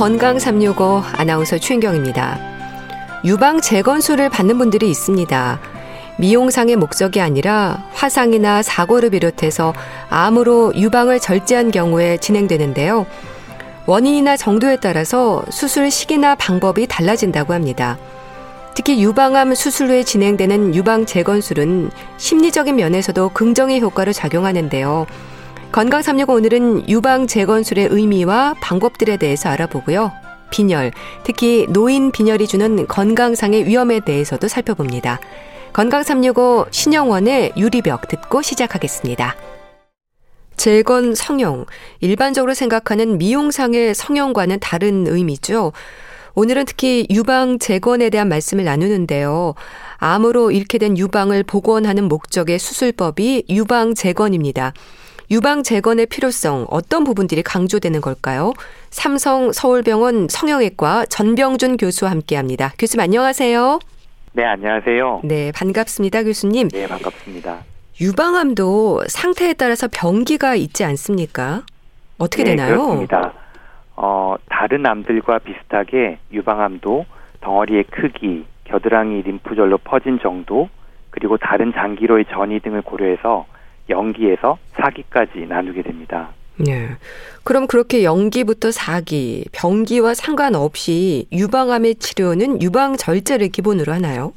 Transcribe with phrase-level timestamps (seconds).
[0.00, 2.38] 건강 365 아나운서 최인경입니다.
[3.26, 5.60] 유방 재건술을 받는 분들이 있습니다.
[6.16, 9.74] 미용상의 목적이 아니라 화상이나 사고를 비롯해서
[10.08, 13.04] 암으로 유방을 절제한 경우에 진행되는데요.
[13.84, 17.98] 원인이나 정도에 따라서 수술 시기나 방법이 달라진다고 합니다.
[18.74, 25.04] 특히 유방암 수술 후에 진행되는 유방 재건술은 심리적인 면에서도 긍정의 효과를 작용하는데요.
[25.72, 30.10] 건강 365 오늘은 유방 재건술의 의미와 방법들에 대해서 알아보고요.
[30.50, 30.90] 빈혈,
[31.22, 35.20] 특히 노인 빈혈이 주는 건강상의 위험에 대해서도 살펴봅니다.
[35.72, 39.36] 건강 365 신영원의 유리벽 듣고 시작하겠습니다.
[40.56, 41.66] 재건 성형,
[42.00, 45.72] 일반적으로 생각하는 미용상의 성형과는 다른 의미죠.
[46.34, 49.54] 오늘은 특히 유방 재건에 대한 말씀을 나누는데요.
[49.98, 54.74] 암으로 잃게 된 유방을 복원하는 목적의 수술법이 유방 재건입니다.
[55.30, 58.52] 유방 재건의 필요성 어떤 부분들이 강조되는 걸까요?
[58.90, 62.72] 삼성 서울병원 성형외과 전병준 교수와 함께합니다.
[62.76, 63.78] 교수님 안녕하세요.
[64.32, 65.20] 네, 안녕하세요.
[65.22, 66.68] 네, 반갑습니다, 교수님.
[66.68, 67.58] 네, 반갑습니다.
[68.00, 71.62] 유방암도 상태에 따라서 병기가 있지 않습니까?
[72.18, 72.82] 어떻게 네, 되나요?
[72.82, 73.32] 그렇습니다.
[73.94, 77.06] 어, 다른 암들과 비슷하게 유방암도
[77.40, 80.68] 덩어리의 크기, 겨드랑이 림프절로 퍼진 정도,
[81.10, 83.46] 그리고 다른 장기로의 전이 등을 고려해서
[83.90, 86.30] 연기에서 사기까지 나누게 됩니다.
[86.56, 86.90] 네.
[87.42, 94.32] 그럼 그렇게 연기부터 사기, 병기와 상관없이 유방암의 치료는 유방 절제를 기본으로 하나요?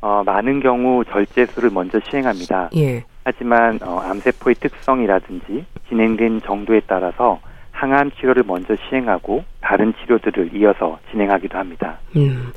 [0.00, 2.70] 어, 많은 경우 절제술을 먼저 시행합니다.
[2.76, 3.04] 예.
[3.24, 7.40] 하지만 어, 암세포의 특성이라든지 진행된 정도에 따라서
[7.72, 11.98] 항암 치료를 먼저 시행하고 다른 치료들을 이어서 진행하기도 합니다.
[12.16, 12.52] 음.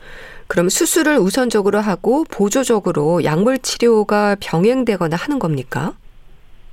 [0.48, 5.94] 그럼 수술을 우선적으로 하고 보조적으로 약물 치료가 병행되거나 하는 겁니까?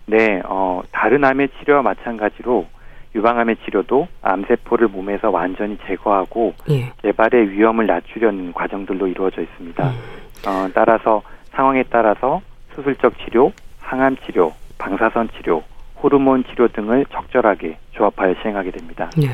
[0.06, 2.66] 네, 어, 다른 암의 치료와 마찬가지로
[3.14, 6.92] 유방암의 치료도 암세포를 몸에서 완전히 제거하고 예.
[7.02, 9.88] 재발의 위험을 낮추려는 과정들로 이루어져 있습니다.
[9.88, 9.98] 음.
[10.46, 11.22] 어, 따라서
[11.52, 12.42] 상황에 따라서
[12.74, 15.62] 수술적 치료, 항암 치료, 방사선 치료,
[16.02, 19.10] 호르몬 치료 등을 적절하게 조합하여 시행하게 됩니다.
[19.16, 19.28] 네.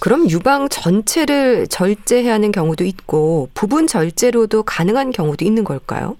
[0.00, 6.16] 그럼 유방 전체를 절제해야 하는 경우도 있고 부분 절제로도 가능한 경우도 있는 걸까요?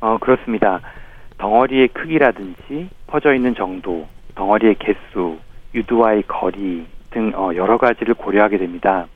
[0.00, 0.80] 어, 그렇습니다.
[1.40, 5.38] 덩어리의 크기라든지 퍼져 있는 정도, 덩어리의 개수,
[5.74, 9.06] 유두와의 거리 등 어, 여러 가지를 고려하게 됩니다.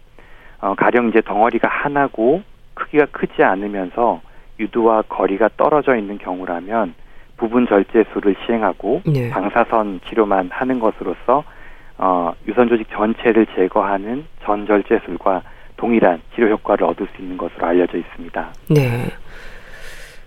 [0.60, 2.42] 어, 가령 이제 덩어리가 하나고
[2.72, 4.22] 크기가 크지 않으면서
[4.58, 6.94] 유두와 거리가 떨어져 있는 경우라면
[7.36, 9.28] 부분 절제술을 시행하고 네.
[9.28, 11.44] 방사선 치료만 하는 것으로서
[11.98, 15.42] 어, 유선 조직 전체를 제거하는 전절제술과
[15.76, 18.52] 동일한 치료 효과를 얻을 수 있는 것으로 알려져 있습니다.
[18.70, 19.10] 네.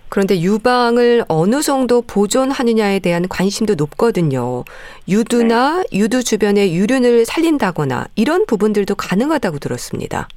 [0.08, 4.64] 그런데 유방을 어느 정도 보존하느냐에 대한 관심도 높거든요.
[5.08, 10.28] 유두나 유두 주변의 유륜을 살린다거나 이런 부분들도 가능하다고 들었습니다.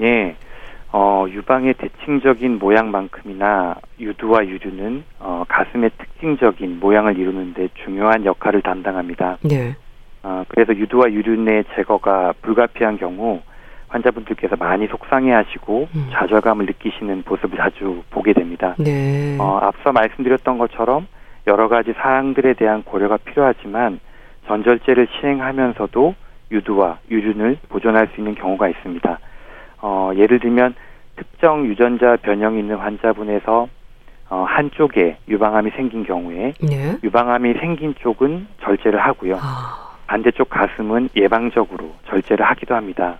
[0.00, 0.36] 예,
[0.92, 9.38] 어, 유방의 대칭적인 모양만큼이나 유두와 유륜은 어, 가슴의 특징적인 모양을 이루는데 중요한 역할을 담당합니다.
[9.42, 9.76] 네.
[10.22, 13.42] 어, 그래서 유두와 유륜의 제거가 불가피한 경우
[13.88, 16.08] 환자분들께서 많이 속상해하시고 음.
[16.12, 18.74] 좌절감을 느끼시는 모습을 자주 보게 됩니다.
[18.78, 19.36] 네.
[19.40, 21.06] 어, 앞서 말씀드렸던 것처럼
[21.46, 24.00] 여러 가지 사항들에 대한 고려가 필요하지만
[24.46, 26.14] 전절제를 시행하면서도
[26.50, 29.18] 유두와 유륜을 보존할 수 있는 경우가 있습니다.
[29.80, 30.74] 어, 예를 들면
[31.16, 33.68] 특정 유전자 변형이 있는 환자분에서
[34.30, 36.96] 어, 한쪽에 유방암이 생긴 경우에 네.
[37.02, 39.36] 유방암이 생긴 쪽은 절제를 하고요.
[39.40, 43.18] 아, 반대쪽 가슴은 예방적으로 절제를 하기도 합니다.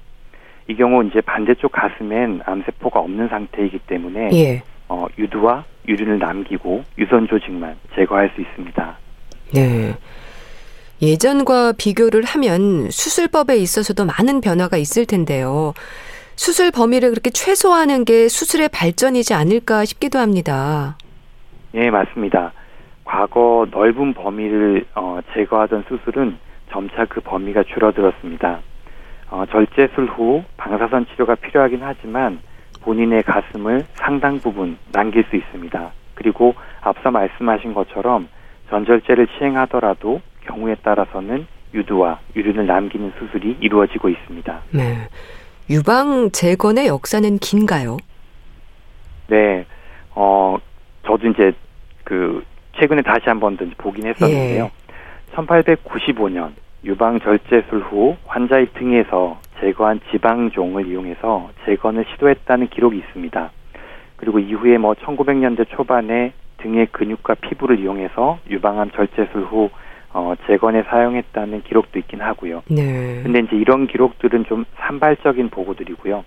[0.68, 4.62] 이 경우 이제 반대쪽 가슴엔 암세포가 없는 상태이기 때문에 예.
[4.88, 8.98] 어, 유두와 유륜을 남기고 유선 조직만 제거할 수 있습니다.
[9.54, 9.94] 네.
[11.00, 15.72] 예전과 비교를 하면 수술법에 있어서도 많은 변화가 있을 텐데요.
[16.36, 20.98] 수술 범위를 그렇게 최소화하는 게 수술의 발전이지 않을까 싶기도 합니다.
[21.74, 22.52] 예, 맞습니다.
[23.04, 26.36] 과거 넓은 범위를 어, 제거하던 수술은
[26.70, 28.60] 점차 그 범위가 줄어들었습니다.
[29.30, 32.40] 어, 절제술 후 방사선 치료가 필요하긴 하지만
[32.82, 35.90] 본인의 가슴을 상당 부분 남길 수 있습니다.
[36.14, 38.28] 그리고 앞서 말씀하신 것처럼
[38.70, 44.60] 전절제를 시행하더라도 경우에 따라서는 유두와 유륜을 남기는 수술이 이루어지고 있습니다.
[44.70, 45.08] 네.
[45.68, 47.98] 유방 재건의 역사는 긴가요?
[49.26, 49.66] 네,
[50.14, 50.56] 어,
[51.06, 51.52] 저도 이제
[52.04, 52.42] 그
[52.78, 54.70] 최근에 다시 한 번 더 보긴 했었는데요.
[55.34, 56.52] 1895년
[56.84, 63.50] 유방 절제술 후 환자의 등에서 제거한 지방종을 이용해서 재건을 시도했다는 기록이 있습니다.
[64.16, 69.70] 그리고 이후에 뭐 1900년대 초반에 등의 근육과 피부를 이용해서 유방암 절제술 후
[70.12, 72.62] 어, 재건에 사용했다는 기록도 있긴 하고요.
[72.68, 73.20] 네.
[73.22, 76.24] 근데 이제 이런 기록들은 좀 산발적인 보고들이고요.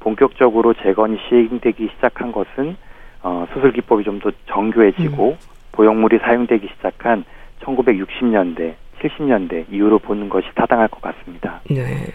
[0.00, 2.76] 본격적으로 재건이 시행되기 시작한 것은
[3.22, 5.36] 어, 수술 기법이 좀 더 정교해지고 음.
[5.72, 7.24] 보형물이 사용되기 시작한
[7.62, 8.74] 1960년대,
[9.04, 11.60] 70년대 이후로 보는 것이 타당할 것 같습니다.
[11.70, 12.06] 네.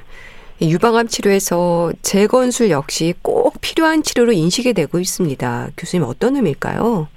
[0.62, 5.68] 유방암 치료에서 재건술 역시 꼭 필요한 치료로 인식이 되고 있습니다.
[5.77, 7.07] 교수님 어떤 의미일까요?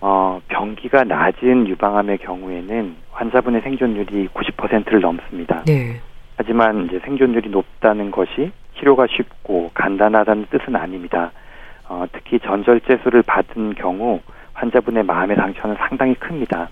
[0.00, 5.62] 어, 병기가 낮은 유방암의 경우에는 환자분의 생존율이 90%를 넘습니다.
[5.66, 6.00] 네.
[6.36, 11.32] 하지만 이제 생존율이 높다는 것이 치료가 쉽고 간단하다는 뜻은 아닙니다.
[11.88, 14.20] 어, 특히 전절제술을 받은 경우
[14.52, 16.68] 환자분의 마음의 상처는 상당히 큽니다.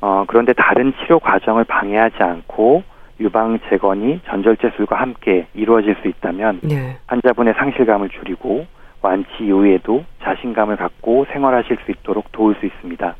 [0.00, 2.82] 어, 그런데 다른 치료 과정을 방해하지 않고
[3.20, 6.96] 유방 재건이 전절제술과 함께 이루어질 수 있다면 네.
[7.06, 8.66] 환자분의 상실감을 줄이고
[9.02, 13.14] 완치 이후에도 자신감을 갖고 생활하실 수 있도록 도울 수 있습니다.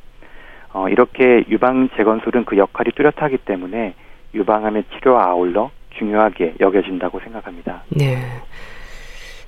[0.73, 3.95] 어, 이렇게 유방 재건술은 그 역할이 뚜렷하기 때문에
[4.35, 7.83] 유방암의 치료와 아울러 중요하게 여겨진다고 생각합니다.
[7.91, 8.17] 네.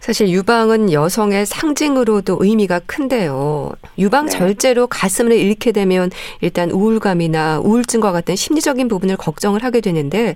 [0.03, 3.71] 사실 유방은 여성의 상징으로도 의미가 큰데요.
[4.01, 4.33] 유방 네.
[4.33, 6.11] 절제로 가슴을 잃게 되면
[6.41, 10.35] 일단 우울감이나 우울증과 같은 심리적인 부분을 걱정을 하게 되는데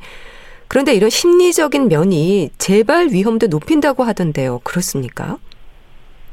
[0.68, 4.60] 그런데 이런 심리적인 면이 재발 위험도 높인다고 하던데요.
[4.62, 5.38] 그렇습니까?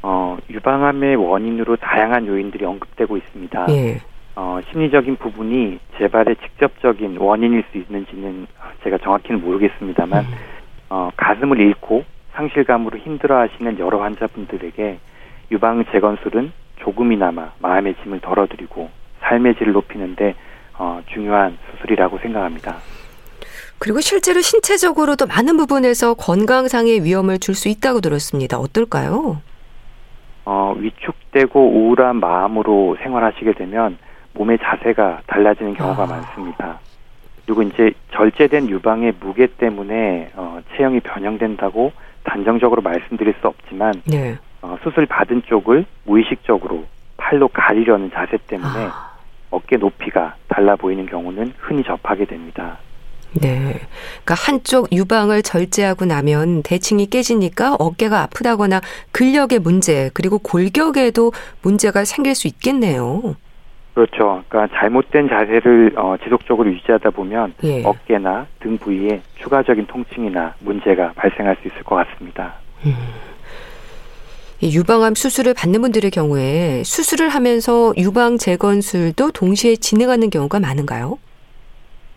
[0.02, 3.66] 어, 유방암의 원인으로 다양한 요인들이 언급되고 있습니다.
[3.70, 4.00] 예.
[4.36, 8.46] 어, 심리적인 부분이 재발의 직접적인 원인일 수 있는지는
[8.84, 10.34] 제가 정확히는 모르겠습니다만, 음.
[10.90, 12.04] 어, 가슴을 잃고
[12.44, 14.98] 상실감으로 힘들어하시는 여러 환자분들에게
[15.52, 20.34] 유방 재건술은 조금이나마 마음의 짐을 덜어드리고 삶의 질을 높이는데
[20.76, 22.76] 어, 중요한 수술이라고 생각합니다.
[23.78, 28.58] 그리고 실제로 신체적으로도 많은 부분에서 건강상의 위험을 줄 수 있다고 들었습니다.
[28.58, 29.40] 어떨까요?
[30.44, 33.96] 어, 위축되고 우울한 마음으로 생활하시게 되면
[34.34, 36.06] 몸의 자세가 달라지는 경우가 아.
[36.06, 36.80] 많습니다.
[37.46, 41.92] 그리고 이제 절제된 유방의 무게 때문에 어, 체형이 변형된다고
[42.24, 44.36] 단정적으로 말씀드릴 수 없지만 네.
[44.62, 46.84] 어, 수술 받은 쪽을 무의식적으로
[47.16, 49.14] 팔로 가리려는 자세 때문에 아.
[49.50, 52.78] 어깨 높이가 달라 보이는 경우는 흔히 접하게 됩니다.
[53.40, 53.80] 네.
[54.24, 58.80] 그러니까 한쪽 유방을 절제하고 나면 대칭이 깨지니까 어깨가 아프다거나
[59.12, 61.32] 근력의 문제 그리고 골격에도
[61.62, 63.36] 문제가 생길 수 있겠네요.
[63.94, 64.42] 그렇죠.
[64.48, 67.84] 그러니까 잘못된 자세를 어, 지속적으로 유지하다 보면 예.
[67.84, 72.54] 어깨나 등 부위에 추가적인 통증이나 문제가 발생할 수 있을 것 같습니다.
[72.84, 72.92] 음.
[74.62, 81.18] 유방암 수술을 받는 분들의 경우에 수술을 하면서 유방 재건술도 동시에 진행하는 경우가 많은가요?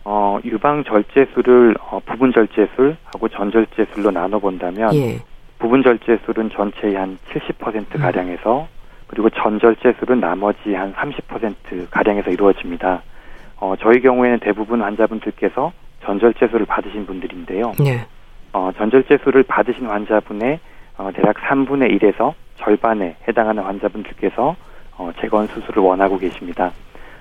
[0.04, 5.20] 어, 유방 절제술을 어, 부분 절제술하고 전절제술로 나눠 본다면 예.
[5.58, 8.77] 부분 절제술은 전체의 한 70% 가량에서 음.
[9.08, 13.02] 그리고 전절제술은 나머지 한 30% 가량에서 이루어집니다.
[13.56, 15.72] 어, 저희 경우에는 대부분 환자분들께서
[16.04, 17.72] 전절제술을 받으신 분들인데요.
[17.80, 18.06] 네.
[18.52, 20.60] 어, 전절제술을 받으신 환자분의
[20.98, 24.56] 어, 대략 3분의 1에서 절반에 해당하는 환자분들께서
[24.98, 26.72] 어, 재건 수술을 원하고 계십니다.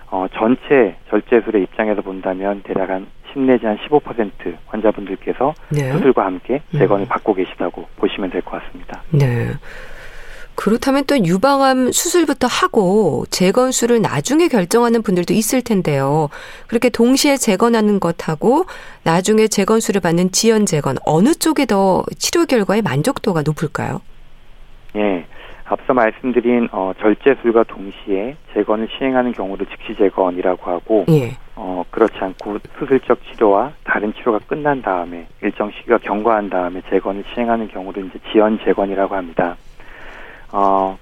[0.09, 5.91] 어, 전체 절제술의 입장에서 본다면 대략 한 10 내지 한 15% 환자분들께서 네.
[5.91, 7.07] 수술과 함께 재건을 음.
[7.09, 9.03] 받고 계시다고 보시면 될 것 같습니다.
[9.11, 9.51] 네.
[10.57, 16.29] 그렇다면 또 유방암 수술부터 하고 재건술을 나중에 결정하는 분들도 있을 텐데요.
[16.65, 18.65] 그렇게 동시에 재건하는 것하고
[19.03, 24.01] 나중에 재건술을 받는 지연 재건 어느 쪽에 더 치료 결과의 만족도가 높을까요?
[24.95, 25.27] 예.
[25.65, 31.37] 앞서 말씀드린 어, 절제술과 동시에 재건을 시행하는 경우를 즉시 재건이라고 하고 예.
[31.55, 37.67] 어, 그렇지 않고 수술적 치료와 다른 치료가 끝난 다음에 일정 시기가 경과한 다음에 재건을 시행하는
[37.67, 39.55] 경우를 이제 지연 재건이라고 합니다.
[40.51, 40.97] 어,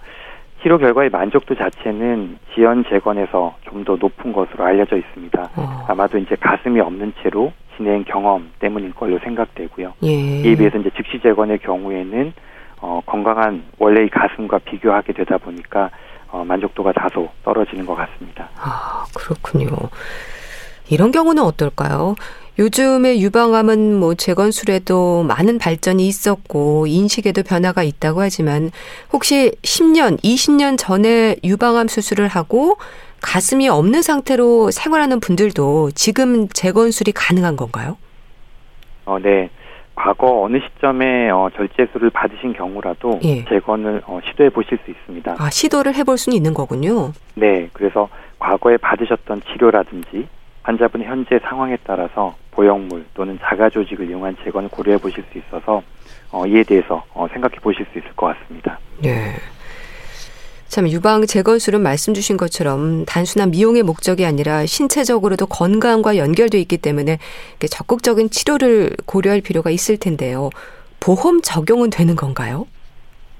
[0.61, 5.49] 치료 결과의 만족도 자체는 지연 재건에서 좀 더 높은 것으로 알려져 있습니다.
[5.57, 5.85] 어.
[5.87, 9.93] 아마도 이제 가슴이 없는 채로 진행 경험 때문일 걸로 생각되고요.
[10.03, 10.09] 예.
[10.09, 12.33] 이에 비해서 이제 즉시 재건의 경우에는
[12.81, 15.89] 어, 건강한 원래의 가슴과 비교하게 되다 보니까
[16.31, 18.49] 어, 만족도가 다소 떨어지는 것 같습니다.
[18.57, 19.67] 아 그렇군요.
[20.89, 22.15] 이런 경우는 어떨까요?
[22.57, 28.71] 요즘의 유방암은 뭐 재건술에도 많은 발전이 있었고 인식에도 변화가 있다고 하지만
[29.11, 32.77] 혹시 10년, 20년 전에 유방암 수술을 하고
[33.21, 37.97] 가슴이 없는 상태로 생활하는 분들도 지금 재건술이 가능한 건가요?
[39.05, 39.49] 어, 네.
[39.95, 43.45] 과거 어느 시점에 어, 절제술을 받으신 경우라도 예.
[43.45, 45.35] 재건을 어, 시도해 보실 수 있습니다.
[45.39, 47.13] 아, 시도를 해볼 수는 있는 거군요.
[47.35, 47.69] 네.
[47.73, 50.27] 그래서 과거에 받으셨던 치료라든지
[50.65, 55.83] 환자분의 현재 상황에 따라서 보형물 또는 자가 조직을 이용한 재건을 고려해 보실 수 있어서
[56.31, 58.79] 어, 이에 대해서 어, 생각해 보실 수 있을 것 같습니다.
[59.01, 59.35] 네.
[60.67, 67.19] 참 유방 재건술은 말씀 주신 것처럼 단순한 미용의 목적이 아니라 신체적으로도 건강과 연결돼 있기 때문에
[67.69, 70.49] 적극적인 치료를 고려할 필요가 있을 텐데요.
[70.99, 72.65] 보험 적용은 되는 건가요?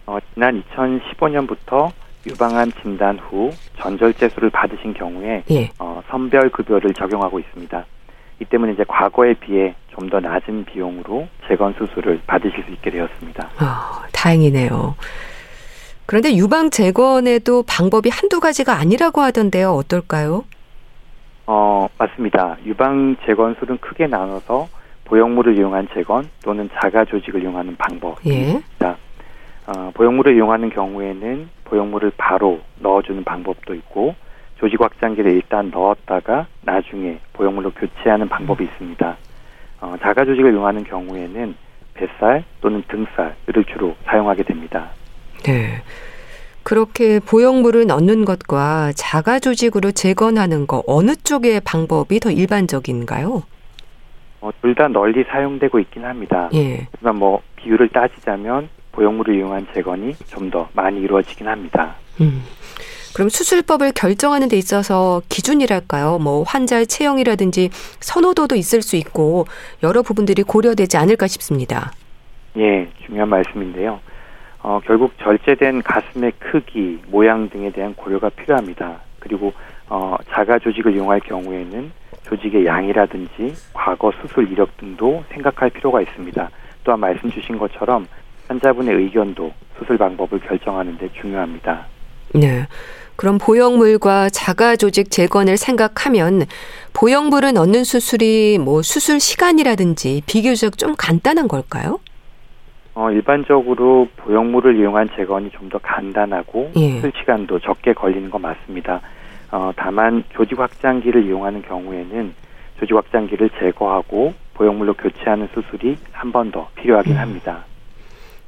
[0.06, 1.92] 어, 지난 2015년부터
[2.28, 5.70] 유방암 진단 후 전절제술을 받으신 경우에 예.
[5.80, 7.86] 어, 선별 급여를 적용하고 있습니다.
[8.42, 13.50] 이 때문에 이제 과거에 비해 좀 더 낮은 비용으로 재건 수술을 받으실 수 있게 되었습니다.
[13.60, 14.96] 아, 다행이네요.
[16.06, 19.72] 그런데 유방 재건에도 방법이 한두 가지가 아니라고 하던데요.
[19.72, 20.44] 어떨까요?
[21.48, 22.58] 어, 맞습니다.
[22.66, 24.68] 유방 재건술은 크게 나눠서
[25.06, 28.90] 보형물을 이용한 재건 또는 자가 조직을 이용하는 방법입니다.
[28.90, 28.96] 예.
[29.68, 34.16] 어, 보형물을 이용하는 경우에는 보형물을 바로 넣어주는 방법도 있고
[34.60, 39.18] 조직 확장기를 일단 넣었다가 나중에 보형물로 교체하는 방법이 있습니다.
[39.82, 41.56] 어, 자가 조직을 이용하는 경우에는
[41.94, 44.90] 뱃살 또는 등살을 주로 사용하게 됩니다.
[45.44, 45.82] 네.
[46.64, 53.44] 그렇게 보형물을 넣는 것과 자가 조직으로 재건하는 거 어느 쪽의 방법이 더 일반적인가요?
[54.42, 56.50] 어, 둘 다 널리 사용되고 있긴 합니다.
[56.54, 56.88] 예.
[56.92, 61.96] 하지만 뭐 비율을 따지자면 보형물을 이용한 재건이 좀 더 많이 이루어지긴 합니다.
[62.22, 62.44] 음.
[63.16, 66.20] 그럼 수술법을 결정하는 데 있어서 기준이랄까요?
[66.20, 69.46] 뭐 환자의 체형이라든지 선호도도 있을 수 있고
[69.82, 71.92] 여러 부분들이 고려되지 않을까 싶습니다.
[72.58, 74.00] 예, 중요한 말씀인데요.
[74.62, 79.00] 어, 결국 절제된 가슴의 크기, 모양 등에 대한 고려가 필요합니다.
[79.20, 79.52] 그리고
[79.90, 81.92] 어, 자가 조직을 이용할 경우에는
[82.28, 86.50] 조직의 양이라든지 과거 수술 이력 등도 생각할 필요가 있습니다.
[86.84, 88.08] 또한 말씀 주신 것처럼
[88.48, 91.86] 환자분의 의견도 수술 방법을 결정하는 데 중요합니다.
[92.34, 92.68] 네.
[93.16, 96.44] 그럼 보형물과 자가 조직 재건을 생각하면
[96.94, 102.00] 보형물을 넣는 수술이 뭐 수술 시간이라든지 비교적 좀 간단한 걸까요?
[102.94, 106.96] 어, 일반적으로 보형물을 이용한 재건이 좀 더 간단하고 예.
[106.96, 109.02] 수술 시간도 적게 걸리는 건 맞습니다.
[109.52, 112.34] 어, 다만 조직 확장기를 이용하는 경우에는
[112.80, 117.18] 조직 확장기를 제거하고 보형물로 교체하는 수술이 한 번 더 필요하긴 음.
[117.18, 117.64] 합니다.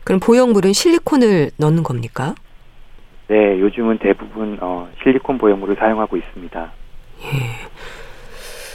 [0.08, 2.34] 그럼 보형물은 실리콘을 넣는 겁니까?
[3.28, 6.72] 네, 요즘은 대부분 어, 실리콘 보형물을 사용하고 있습니다.
[7.24, 7.28] 예.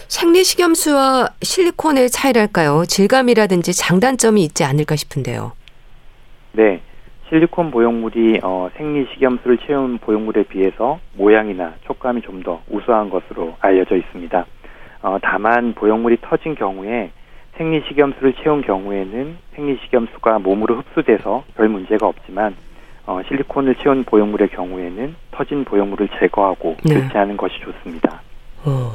[0.09, 2.85] 생리식염수와 실리콘의 차이랄까요?
[2.87, 5.53] 질감이라든지 장단점이 있지 않을까 싶은데요.
[6.53, 6.83] 네,
[7.31, 14.45] 실리콘 보형물이 어, 생리식염수를 채운 보형물에 비해서 모양이나 촉감이 좀 더 우수한 것으로 알려져 있습니다.
[15.01, 17.11] 어, 다만 보형물이 터진 경우에
[17.57, 22.57] 생리식염수를 채운 경우에는 생리식염수가 몸으로 흡수돼서 별 문제가 없지만
[23.07, 26.95] 어, 실리콘을 채운 보형물의 경우에는 터진 보형물을 제거하고 네.
[26.95, 28.23] 교체하는 것이 좋습니다.
[28.65, 28.93] 어,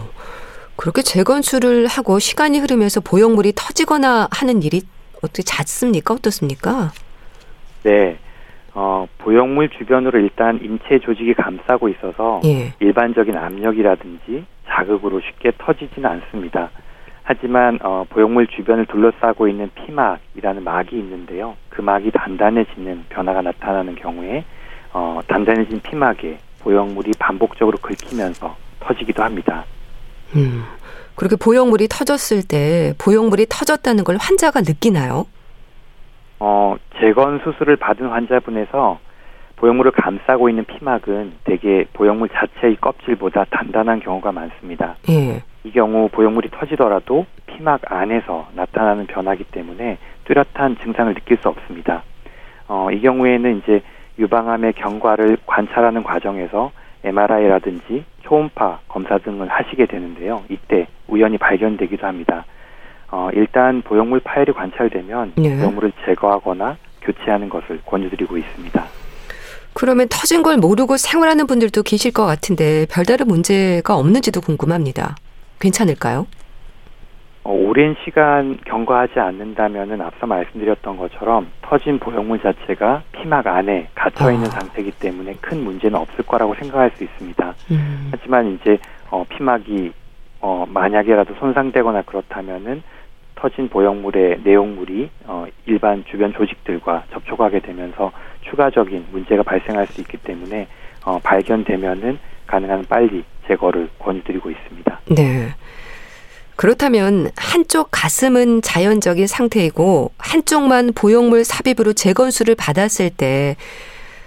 [0.76, 4.82] 그렇게 재건수를 하고 시간이 흐르면서 보형물이 터지거나 하는 일이
[5.18, 6.14] 어떻게 잦습니까?
[6.14, 6.92] 어떻습니까?
[7.84, 8.18] 네.
[8.74, 12.74] 어, 보형물 주변으로 일단 인체 조직이 감싸고 있어서 예.
[12.80, 16.70] 일반적인 압력이라든지 자극으로 쉽게 터지지는 않습니다.
[17.30, 21.58] 하지만 어, 보형물 주변을 둘러싸고 있는 피막이라는 막이 있는데요.
[21.68, 24.46] 그 막이 단단해지는 변화가 나타나는 경우에
[24.94, 29.66] 어, 단단해진 피막에 보형물이 반복적으로 긁히면서 터지기도 합니다.
[30.38, 30.64] 음,
[31.16, 35.26] 그렇게 보형물이 터졌을 때 보형물이 터졌다는 걸 환자가 느끼나요?
[36.40, 39.00] 어, 재건 수술을 받은 환자분에서
[39.58, 44.96] 보형물을 감싸고 있는 피막은 대개 보형물 자체의 껍질보다 단단한 경우가 많습니다.
[45.10, 45.42] 예.
[45.64, 52.04] 이 경우 보형물이 터지더라도 피막 안에서 나타나는 변화기 때문에 뚜렷한 증상을 느낄 수 없습니다.
[52.68, 53.82] 어, 이 경우에는 이제
[54.20, 56.72] 유방암의 경과를 관찰하는 과정에서
[57.04, 60.44] MRI라든지 초음파 검사 등을 하시게 되는데요.
[60.50, 62.46] 이때 우연히 발견되기도 합니다.
[63.10, 65.56] 어, 일단 보형물 파열이 관찰되면 네.
[65.56, 69.07] 보형물을 제거하거나 교체하는 것을 권유드리고 있습니다.
[69.78, 75.16] 그러면 터진 걸 모르고 생활하는 분들도 계실 것 같은데 별다른 문제가 없는지도 궁금합니다.
[75.60, 76.26] 괜찮을까요?
[77.44, 84.48] 어, 오랜 시간 경과하지 않는다면은 앞서 말씀드렸던 것처럼 터진 보형물 자체가 피막 안에 갇혀 있는
[84.48, 84.50] 아.
[84.50, 87.54] 상태이기 때문에 큰 문제는 없을 거라고 생각할 수 있습니다.
[87.70, 88.10] 음.
[88.10, 88.80] 하지만 이제
[89.12, 89.94] 어, 피막이
[90.42, 92.82] 어, 만약에라도 손상되거나 그렇다면은
[93.38, 98.12] 터진 보형물의 내용물이 어, 일반 주변 조직들과 접촉하게 되면서
[98.50, 100.68] 추가적인 문제가 발생할 수 있기 때문에
[101.06, 105.00] 어, 발견되면은 가능한 빨리 제거를 권유드리고 있습니다.
[105.16, 105.54] 네.
[106.56, 113.56] 그렇다면 한쪽 가슴은 자연적인 상태이고 한쪽만 보형물 삽입으로 재건수를 받았을 때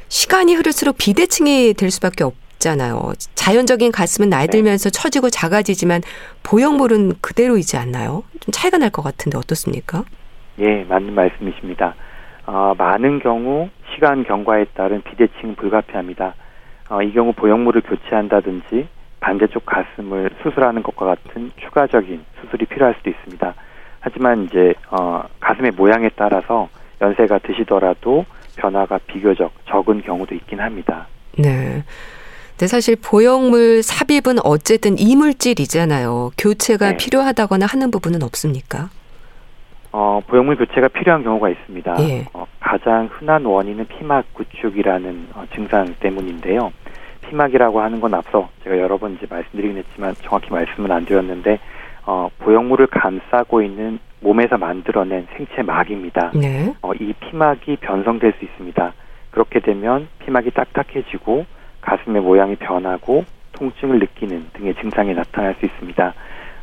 [0.08, 3.12] 시간이 흐를수록 비대칭이 될 수밖에 없 잖아요.
[3.34, 4.52] 자연적인 가슴은 나이 네.
[4.52, 4.98] 들면서 네.
[5.00, 6.02] 처지고 작아지지만
[6.42, 8.22] 보형물은 그대로이지 않나요?
[8.40, 10.04] 좀 차이가 날 것 같은데 어떻습니까?
[10.58, 11.94] 예, 맞는 말씀이십니다.
[12.46, 16.34] 어, 많은 경우 시간 경과에 따른 비대칭 불가피합니다.
[16.90, 18.88] 어, 이 경우 보형물을 교체한다든지
[19.20, 23.54] 반대쪽 가슴을 수술하는 것과 같은 추가적인 수술이 필요할 수도 있습니다.
[24.00, 26.68] 하지만 이제 어, 가슴의 모양에 따라서
[27.00, 28.24] 연세가 드시더라도
[28.56, 31.06] 변화가 비교적 적은 경우도 있긴 합니다.
[31.38, 31.84] 네.
[32.60, 36.32] 근데 사실 보형물 삽입은 어쨌든 이물질이잖아요.
[36.36, 36.96] 교체가 네.
[36.98, 38.90] 필요하다거나 하는 부분은 없습니까?
[39.92, 41.96] 어, 보형물 교체가 필요한 경우가 있습니다.
[42.00, 42.26] 예.
[42.34, 46.70] 어, 가장 흔한 원인은 피막 구축이라는 어, 증상 때문인데요.
[47.30, 51.58] 피막이라고 하는 건 앞서 제가 여러 번 이제 말씀드리긴 했지만 정확히 말씀은 안 드렸는데
[52.04, 56.32] 어, 보형물을 감싸고 있는 몸에서 만들어낸 생체 막입니다.
[56.34, 56.74] 네.
[56.82, 58.92] 어, 이 피막이 변성될 수 있습니다.
[59.30, 61.46] 그렇게 되면 피막이 딱딱해지고
[61.80, 66.14] 가슴의 모양이 변하고 통증을 느끼는 등의 증상이 나타날 수 있습니다.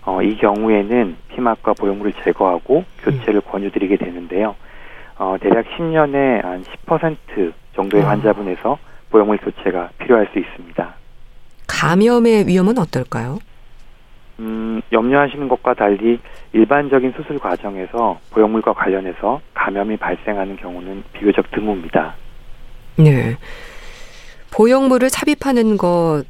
[0.03, 4.55] 어, 이 경우에는 피막과 보형물을 제거하고 교체를 권유드리게 되는데요.
[5.17, 8.09] 어, 대략 10년에 한 10% 정도의 아.
[8.09, 8.77] 환자분에서
[9.09, 10.93] 보형물 교체가 필요할 수 있습니다.
[11.67, 13.39] 감염의 위험은 어떨까요?
[14.39, 16.19] 음, 염려하시는 것과 달리
[16.53, 22.13] 일반적인 수술 과정에서 보형물과 관련해서 감염이 발생하는 경우는 비교적 드뭅니다.
[22.97, 23.36] 네.
[24.51, 26.24] 보형물을 삽입하는 것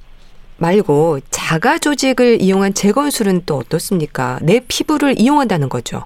[0.57, 4.39] 말고 자가 조직을 이용한 재건술은 또 어떻습니까?
[4.41, 6.03] 내 피부를 이용한다는 거죠.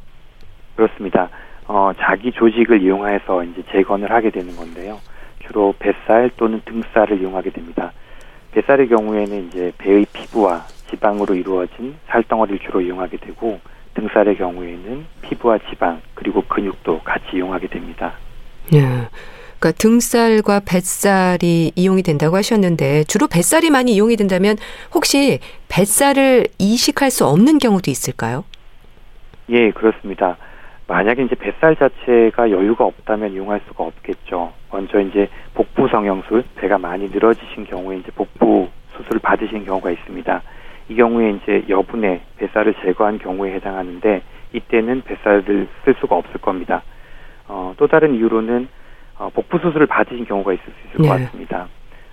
[0.76, 1.30] 그렇습니다.
[1.68, 5.00] 어, 자기 조직을 이용해서 이제 재건을 하게 되는 건데요.
[5.48, 7.94] 주로 뱃살 또는 등살을 이용하게 됩니다.
[8.52, 13.60] 뱃살의 경우에는 이제 배의 피부와 지방으로 이루어진 살덩어리를 주로 이용하게 되고
[13.94, 18.14] 등살의 경우에는 피부와 지방 그리고 근육도 같이 이용하게 됩니다.
[18.72, 19.08] 네.
[19.62, 24.58] 그러니까 등살과 뱃살이 이용이 된다고 하셨는데 주로 뱃살이 많이 이용이 된다면
[24.92, 28.44] 혹시 뱃살을 이식할 수 없는 경우도 있을까요?
[29.50, 30.38] 예, 그렇습니다.
[30.88, 34.52] 만약에 이제 뱃살 자체가 여유가 없다면 이용할 수가 없겠죠.
[34.72, 40.42] 먼저 이제 복부 성형술, 배가 많이 늘어지신 경우에 이제 복부 수술을 받으신 경우가 있습니다.
[40.90, 46.82] 이 경우에 이제 여분의 뱃살을 제거한 경우에 해당하는데 이때는 뱃살을 쓸 수가 없을 겁니다.
[47.48, 48.68] 어, 또 다른 이유로는
[49.22, 51.26] 어, 복부 수술을 받으신 경우가 있을 수 있을 것 네.
[51.26, 51.68] 같습니다.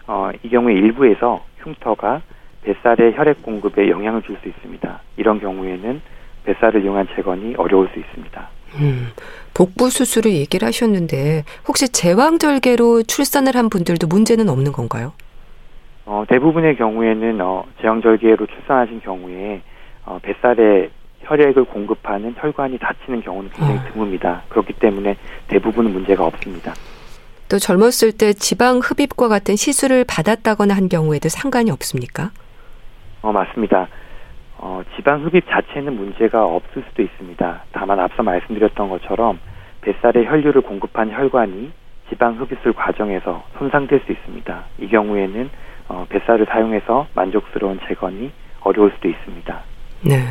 [0.06, 2.20] 어, 이 경우에 일부에서 흉터가
[2.62, 5.00] 뱃살의 혈액 공급에 영향을 줄 수 있습니다.
[5.16, 6.02] 이런 경우에는
[6.44, 8.48] 뱃살을 이용한 재건이 어려울 수 있습니다.
[8.80, 9.08] 음,
[9.54, 15.14] 복부 수술을 얘기를 하셨는데 혹시 제왕절개로 출산을 한 분들도 문제는 없는 건가요?
[16.04, 19.62] 어, 대부분의 경우에는 어, 제왕절개로 출산하신 경우에
[20.04, 20.90] 어, 뱃살에
[21.22, 23.84] 혈액을 공급하는 혈관이 닫히는 경우는 굉장히 아.
[23.84, 24.40] 드뭅니다.
[24.50, 25.16] 그렇기 때문에
[25.48, 26.74] 대부분은 문제가 없습니다.
[27.48, 32.30] 또 젊었을 때 지방 흡입과 같은 시술을 받았다거나 한 경우에도 상관이 없습니까?
[33.22, 33.88] 어, 맞습니다.
[34.58, 37.64] 어, 지방 흡입 자체는 문제가 없을 수도 있습니다.
[37.72, 39.38] 다만 앞서 말씀드렸던 것처럼
[39.80, 41.72] 뱃살에 혈류를 공급한 혈관이
[42.08, 44.64] 지방 흡입술 과정에서 손상될 수 있습니다.
[44.80, 45.50] 이 경우에는
[45.88, 48.30] 어, 뱃살을 사용해서 만족스러운 재건이
[48.60, 49.62] 어려울 수도 있습니다.
[50.02, 50.22] 네.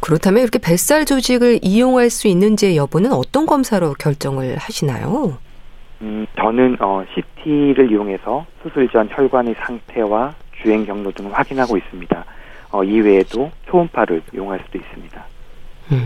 [0.00, 5.38] 그렇다면 이렇게 뱃살 조직을 이용할 수 있는지의 여부는 어떤 검사로 결정을 하시나요?
[6.00, 12.24] 음, 저는 어, CT를 이용해서 수술 전 혈관의 상태와 주행 경로 등을 확인하고 있습니다.
[12.70, 15.24] 어, 이외에도 초음파를 이용할 수도 있습니다.
[15.92, 16.04] 음.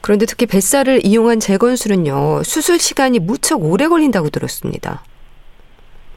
[0.00, 5.02] 그런데 특히 뱃살을 이용한 재건술은요, 수술 시간이 무척 오래 걸린다고 들었습니다.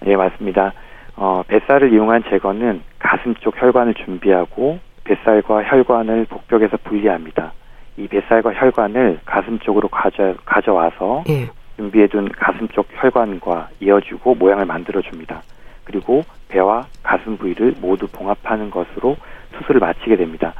[0.07, 0.73] 예, 맞습니다.
[1.15, 7.53] 어, 뱃살을 이용한 제거는 가슴 쪽 혈관을 준비하고 뱃살과 혈관을 복벽에서 분리합니다.
[7.97, 11.49] 이 뱃살과 혈관을 가슴 쪽으로 가져, 가져와서 예.
[11.77, 15.41] 준비해둔 가슴 쪽 혈관과 이어주고 모양을 만들어줍니다.
[15.83, 19.17] 그리고 배와 가슴 부위를 모두 봉합하는 것으로
[19.57, 20.53] 수술을 마치게 됩니다.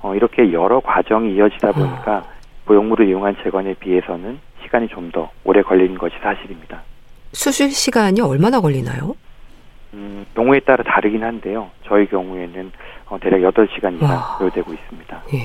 [0.00, 2.24] 어, 이렇게 여러 과정이 이어지다 보니까
[2.64, 6.80] 보형물을 이용한 재건에 비해서는 시간이 좀 더 오래 걸리는 것이 사실입니다.
[7.32, 9.14] 수술 시간이 얼마나 걸리나요?
[9.94, 11.68] 음, 경우에 따라 다르긴 한데요.
[11.86, 12.72] 저희 경우에는
[13.06, 14.36] 어, 대략 8시간 이상 와.
[14.38, 15.22] 소요되고 있습니다.
[15.34, 15.38] 예.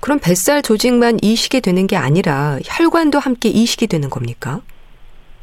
[0.00, 4.60] 그럼 뱃살 조직만 이식이 되는 게 아니라 혈관도 함께 이식이 되는 겁니까?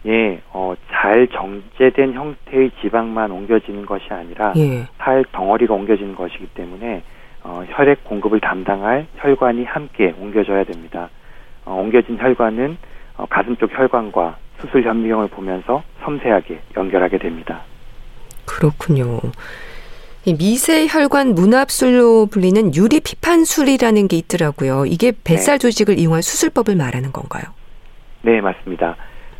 [0.05, 4.87] 예, 어, 잘 정제된 형태의 지방만 옮겨지는 것이 아니라 예.
[4.97, 7.03] 살 덩어리가 옮겨지는 것이기 때문에
[7.43, 11.09] 어, 혈액 공급을 담당할 혈관이 함께 옮겨져야 됩니다.
[11.65, 12.77] 어, 옮겨진 혈관은
[13.17, 17.61] 어, 가슴 쪽 혈관과 수술 현미경을 보면서 섬세하게 연결하게 됩니다.
[18.45, 19.19] 그렇군요.
[20.27, 24.83] 이 미세 혈관 문합술로 불리는 유리 피판술이라는 게 있더라고요.
[24.85, 27.45] 이게 뱃살 조직을 이용한 수술법을 말하는 건가요?
[28.23, 28.97] 네, 맞습니다.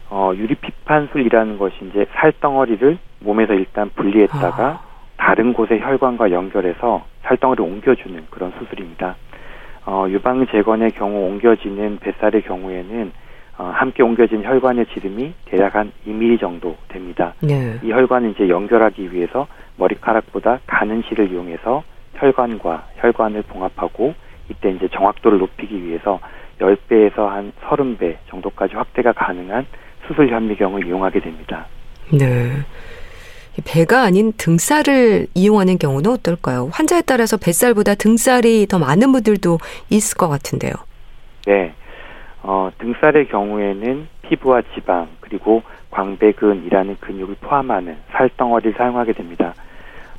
[0.10, 4.80] 어, 유리피판술이라는 것이 이제 살덩어리를 몸에서 일단 분리했다가 아.
[5.18, 9.18] 다른 곳의 혈관과 연결해서 살덩어리를 옮겨주는 그런 수술입니다.
[9.88, 13.12] 어, 유방 재건의 경우 옮겨지는 뱃살의 경우에는
[13.58, 17.34] 어, 함께 옮겨진 혈관의 지름이 대략 한 2mm 정도 됩니다.
[17.42, 17.80] 네.
[17.84, 21.84] 이 혈관을 이제 연결하기 위해서 머리카락보다 가는 실을 이용해서
[22.16, 24.14] 혈관과 혈관을 봉합하고
[24.50, 26.20] 이때 이제 정확도를 높이기 위해서
[26.60, 29.66] 10배에서 한 30배 정도까지 확대가 가능한
[30.08, 31.66] 수술 현미경을 이용하게 됩니다.
[32.12, 32.52] 네.
[33.66, 36.70] 배가 아닌 등살을 이용하는 경우는 어떨까요?
[36.72, 39.58] 환자에 따라서 뱃살보다 등살이 더 많은 분들도
[39.90, 40.74] 있을 것 같은데요.
[41.48, 41.74] 네.
[42.48, 49.54] 어, 등살의 경우에는 피부와 지방 그리고 광배근이라는 근육을 포함하는 살덩어리를 사용하게 됩니다.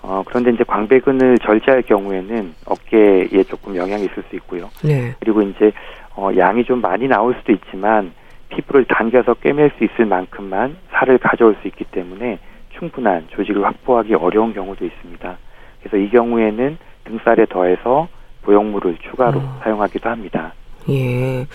[0.02, 4.68] 어, 그런데 이제 광배근을 절제할 경우에는 어깨에 조금 영향이 있을 수 있고요.
[4.84, 5.14] 네.
[5.20, 5.72] 그리고 이제
[6.16, 8.12] 어, 양이 좀 많이 나올 수도 있지만
[8.50, 12.38] 피부를 당겨서 꿰맬 수 있을 만큼만 살을 가져올 수 있기 때문에
[12.78, 15.38] 충분한 조직을 확보하기 어려운 경우도 있습니다.
[15.80, 18.06] 그래서 이 경우에는 등살에 더해서
[18.42, 19.60] 보형물을 추가로 어.
[19.62, 20.52] 사용하기도 합니다.
[20.90, 21.46] 예.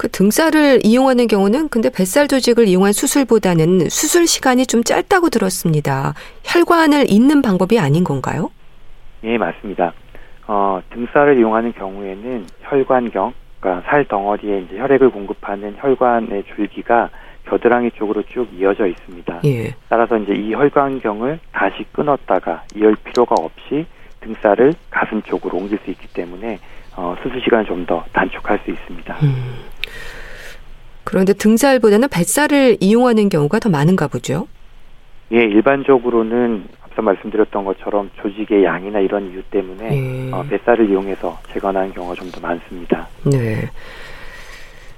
[0.00, 6.14] 그 등살을 이용하는 경우는 근데 뱃살 조직을 이용한 수술보다는 수술 시간이 좀 짧다고 들었습니다.
[6.42, 8.50] 혈관을 잇는 방법이 아닌 건가요?
[9.24, 9.92] 예, 맞습니다.
[10.46, 17.10] 어, 등살을 이용하는 경우에는 혈관경, 그러니까 살 덩어리에 이제 혈액을 공급하는 혈관의 줄기가
[17.44, 19.40] 겨드랑이 쪽으로 쭉 이어져 있습니다.
[19.44, 19.74] 예.
[19.90, 23.84] 따라서 이제 이 혈관경을 다시 끊었다가 이을 필요가 없이
[24.22, 26.58] 등살을 가슴 쪽으로 옮길 수 있기 때문에
[26.96, 29.16] 어, 수술 시간을 좀 더 단축할 수 있습니다.
[29.22, 29.54] 음.
[31.04, 34.46] 그런데 등살보다는 뱃살을 이용하는 경우가 더 많은가 보죠?
[35.32, 40.30] 예, 일반적으로는 앞서 말씀드렸던 것처럼 조직의 양이나 이런 이유 때문에 예.
[40.32, 43.08] 어, 뱃살을 이용해서 재건하는 경우가 좀 더 많습니다.
[43.24, 43.68] 네.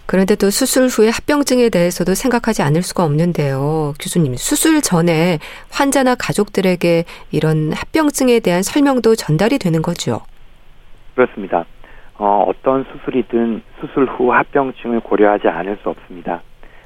[0.06, 3.94] 그런데 또 수술 후에 합병증에 대해서도 생각하지 않을 수가 없는데요.
[3.98, 5.38] 교수님, 수술 전에
[5.70, 10.20] 환자나 가족들에게 이런 합병증에 대한 설명도 전달이 되는 거죠?
[11.14, 11.64] 그렇습니다.
[12.22, 16.40] 어, 어떤 수술이든 수술 후 합병증을 고려하지 않을 수 없습니다.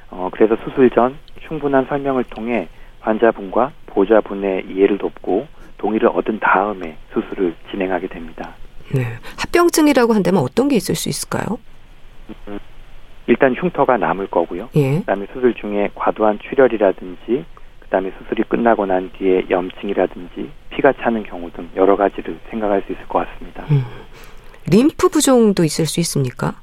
[0.09, 1.15] 어, 그래서 수술 전
[1.47, 2.67] 충분한 설명을 통해
[3.01, 5.45] 환자분과 보좌분의 이해를 돕고
[5.77, 8.55] 동의를 얻은 다음에 수술을 진행하게 됩니다.
[8.91, 9.03] 네.
[9.37, 11.59] 합병증이라고 한다면 어떤 게 있을 수 있을까요?
[12.47, 12.57] 음,
[13.27, 14.69] 일단 흉터가 남을 거고요.
[14.75, 15.01] 예.
[15.01, 17.45] 그다음에 수술 중에 과도한 출혈이라든지
[17.81, 23.07] 그다음에 수술이 끝나고 난 뒤에 염증이라든지 피가 차는 경우 등 여러 가지를 생각할 수 있을
[23.07, 23.65] 것 같습니다.
[23.69, 23.83] 음.
[24.69, 26.55] 림프 부종도 있을 수 있습니까?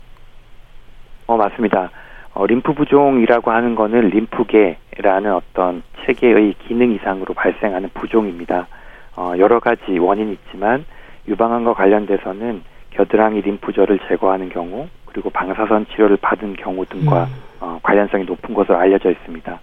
[1.26, 1.90] 어, 맞습니다.
[2.34, 8.66] 어, 림프 부종이라고 하는 거는 림프계라는 어떤 체계의 기능 이상으로 발생하는 부종입니다.
[9.16, 10.84] 어, 여러 가지 원인이 있지만
[11.28, 17.34] 유방암과 관련돼서는 겨드랑이 림프절을 제거하는 경우 그리고 방사선 치료를 받은 경우 등과 음.
[17.60, 19.60] 어, 관련성이 높은 것으로 알려져 있습니다.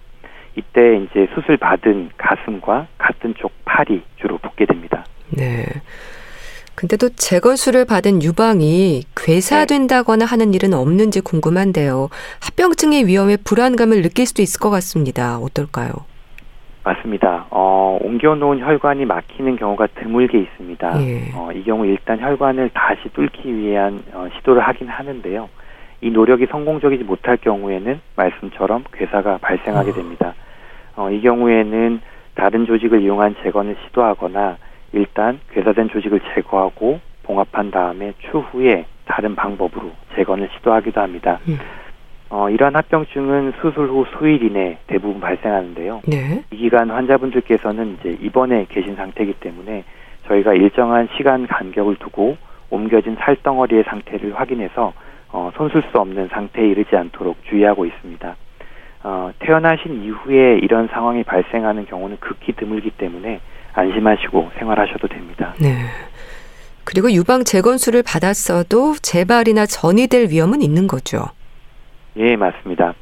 [0.56, 5.04] 이때 이제 수술 받은 가슴과 같은 쪽 팔이 주로 붓게 됩니다.
[5.30, 5.64] 네.
[6.82, 12.08] 근데 또 재건수를 받은 유방이 괴사된다거나 하는 일은 없는지 궁금한데요.
[12.44, 15.38] 합병증의 위험에 불안감을 느낄 수도 있을 것 같습니다.
[15.38, 15.92] 어떨까요?
[16.82, 17.46] 맞습니다.
[17.50, 21.02] 어, 옮겨놓은 혈관이 막히는 경우가 드물게 있습니다.
[21.06, 21.30] 예.
[21.36, 25.48] 어, 이 경우 일단 혈관을 다시 뚫기 위한 어, 시도를 하긴 하는데요.
[26.00, 29.94] 이 노력이 성공적이지 못할 경우에는 말씀처럼 괴사가 발생하게 어.
[29.94, 30.34] 됩니다.
[30.96, 32.00] 어, 이 경우에는
[32.34, 34.56] 다른 조직을 이용한 재건을 시도하거나
[34.92, 41.38] 일단 괴사된 조직을 제거하고 봉합한 다음에 추후에 다른 방법으로 재건을 시도하기도 합니다.
[41.48, 41.58] 음.
[42.30, 46.02] 어, 이러한 합병증은 수술 후 수일 이내 대부분 발생하는데요.
[46.06, 46.42] 네.
[46.50, 49.84] 이 기간 환자분들께서는 이제 입원해 계신 상태이기 때문에
[50.28, 52.38] 저희가 일정한 시간 간격을 두고
[52.70, 54.94] 옮겨진 살덩어리의 상태를 확인해서
[55.30, 58.36] 어, 손쓸 수 없는 상태에 이르지 않도록 주의하고 있습니다.
[59.04, 63.40] 어, 태어나신 이후에 이런 상황이 발생하는 경우는 극히 드물기 때문에
[63.72, 65.54] 안심하시고 생활하셔도 됩니다.
[65.60, 65.74] 네.
[66.84, 71.26] 그리고 유방 재건수를 받았어도 재발이나 전이 될 위험은 있는 거죠.
[72.16, 72.94] 예, 맞습니다.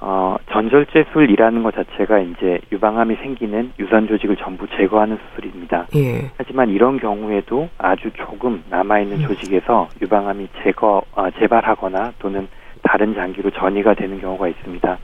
[0.00, 5.88] 어, 전절제 술이라는 것 자체가 이제 유방암이 생기는 유산 조직을 전부 제거하는 수술입니다.
[5.96, 6.30] 예.
[6.36, 9.26] 하지만 이런 경우에도 아주 조금 남아있는 음.
[9.26, 12.46] 조직에서 유방암이 제거, 어, 재발하거나 또는
[12.82, 14.98] 다른 장기로 전이가 되는 경우가 있습니다.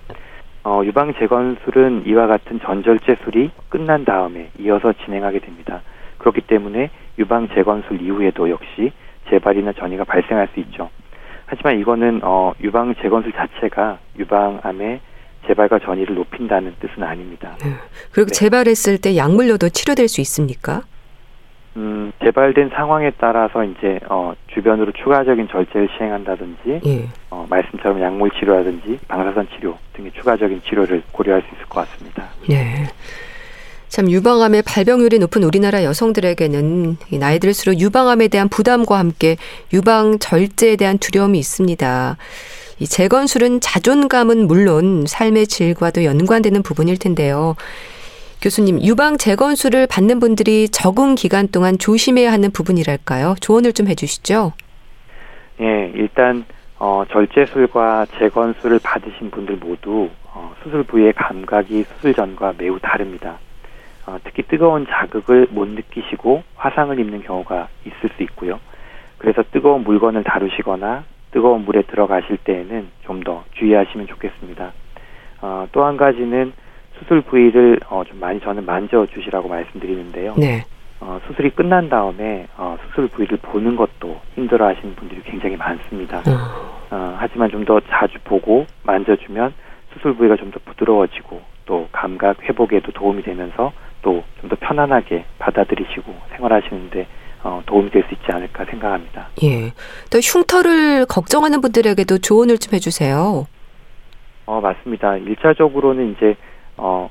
[0.65, 5.83] 어, 유방 재건술은 이와 같은 전절제술이 끝난 다음에 이어서 진행하게 됩니다.
[6.19, 8.93] 그렇기 때문에 유방 재건술 이후에도 역시
[9.29, 10.91] 재발이나 전이가 발생할 수 있죠.
[11.47, 15.01] 하지만 이거는 어, 유방 재건술 자체가 유방암의
[15.47, 17.55] 재발과 전이를 높인다는 뜻은 아닙니다.
[17.63, 17.71] 네.
[18.13, 18.35] 그리고 네.
[18.35, 20.83] 재발했을 때 약물로도 치료될 수 있습니까?
[21.77, 27.09] 음, 재발된 상황에 따라서 이제 어, 주변으로 추가적인 절제를 시행한다든지 예.
[27.31, 32.29] 어, 말씀처럼 약물 치료라든지 방사선 치료 등의 추가적인 치료를 고려할 수 있을 것 같습니다.
[32.49, 32.85] 네.
[33.89, 39.37] 참 유방암의 발병률이 높은 우리나라 여성들에게는 나이 들수록 유방암에 대한 부담과 함께
[39.73, 42.17] 유방 절제에 대한 두려움이 있습니다.
[42.81, 47.55] 이 재건술은 자존감은 물론 삶의 질과도 연관되는 부분일 텐데요.
[48.45, 53.37] 교수님, 유방 재건술을 받는 분들이 적응 기간 동안 조심해야 하는 부분이랄까요?
[53.41, 54.53] 조언을 좀 해주시죠.
[55.63, 56.45] 예, 일단
[56.79, 63.39] 어, 절제술과 재건술을 받으신 분들 모두 어, 수술 부위의 감각이 수술 전과 매우 다릅니다.
[64.07, 68.61] 어, 특히 뜨거운 자극을 못 느끼시고 화상을 입는 경우가 있을 수 있고요.
[69.17, 74.73] 그래서 뜨거운 물건을 다루시거나 뜨거운 물에 들어가실 때에는 좀 더 주의하시면 좋겠습니다.
[75.41, 76.53] 어, 또 한 가지는
[76.99, 80.35] 수술 부위를 어, 좀 많이 저는 만져주시라고 말씀드리는데요.
[80.37, 80.65] 네.
[81.01, 86.19] 어, 수술이 끝난 다음에 어, 수술 부위를 보는 것도 힘들어하시는 분들이 굉장히 많습니다.
[86.19, 89.53] 어, 어 하지만 좀 더 자주 보고 만져주면
[89.93, 96.15] 수술 부위가 좀 더 부드러워지고 또 감각 회복에도 도움이 되면서 또 좀 더 편안하게 받아들이시고
[96.37, 97.07] 생활하시는데
[97.43, 99.29] 어, 도움이 될 수 있지 않을까 생각합니다.
[99.43, 99.73] 예.
[100.11, 103.47] 또 흉터를 걱정하는 분들에게도 조언을 좀 해주세요.
[104.47, 105.17] 어, 맞습니다.
[105.17, 106.37] 일차적으로는 이제,
[106.77, 107.11] 어,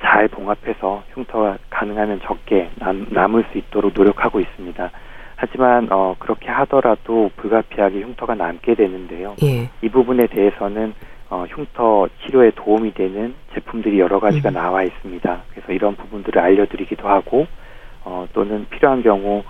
[0.00, 4.90] 잘 봉합해서 흉터가 가능하면 적게 남, 남을 수 있도록 노력하고 있습니다.
[5.36, 9.36] 하지만 어, 그렇게 하더라도 불가피하게 흉터가 남게 되는데요.
[9.42, 9.68] 예.
[9.82, 10.94] 이 부분에 대해서는
[11.28, 14.54] 어, 흉터 치료에 도움이 되는 제품들이 여러 가지가 음.
[14.54, 15.42] 나와 있습니다.
[15.50, 17.46] 그래서 이런 부분들을 알려드리기도 하고
[18.04, 19.42] 어, 또는 필요한 경우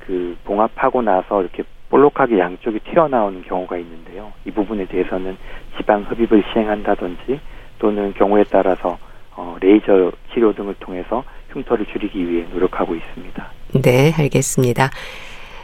[0.00, 4.32] 그 봉합하고 나서 이렇게 볼록하게 양쪽이 튀어나오는 경우가 있는데요.
[4.44, 5.36] 이 부분에 대해서는
[5.76, 7.40] 지방 흡입을 시행한다든지
[7.82, 8.96] 또는 경우에 따라서
[9.34, 13.50] 어, 레이저 치료 등을 통해서 흉터를 줄이기 위해 노력하고 있습니다.
[13.82, 14.90] 네, 알겠습니다.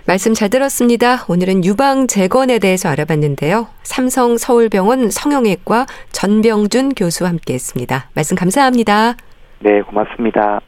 [0.04, 1.24] 말씀 잘 들었습니다.
[1.28, 3.68] 오늘은 유방 재건에 대해서 알아봤는데요.
[3.82, 8.10] 삼성 서울병원 성형외과 전병준 교수와 함께 했습니다.
[8.14, 9.14] 말씀 감사합니다.
[9.60, 10.60] 네, 고맙습니다.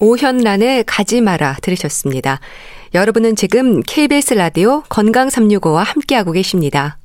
[0.00, 2.40] 오현란의 가지 마라 들으셨습니다.
[2.94, 6.98] 여러분은 지금 KBS 라디오 건강 365와 함께하고 계십니다.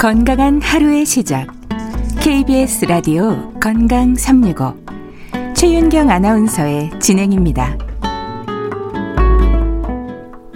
[0.00, 1.46] 건강한 하루의 시작.
[2.22, 4.74] KBS 라디오 건강 365.
[5.54, 7.76] 최윤경 아나운서의 진행입니다.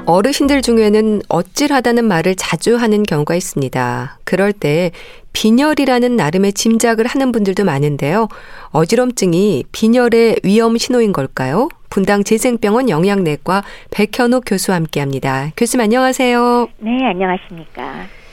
[0.06, 4.18] 어르신들 중에는 어찔하다는 말을 자주 하는 경우가 있습니다.
[4.24, 4.92] 그럴 때
[5.34, 8.28] 빈혈이라는 나름의 짐작을 하는 분들도 많은데요.
[8.70, 11.68] 어지럼증이 빈혈의 위험 신호인 걸까요?
[11.90, 15.50] 분당 재생병원 영양내과 백현옥 교수와 함께합니다.
[15.58, 16.68] 교수님 안녕하세요.
[16.78, 18.23] 네, 안녕하십니까.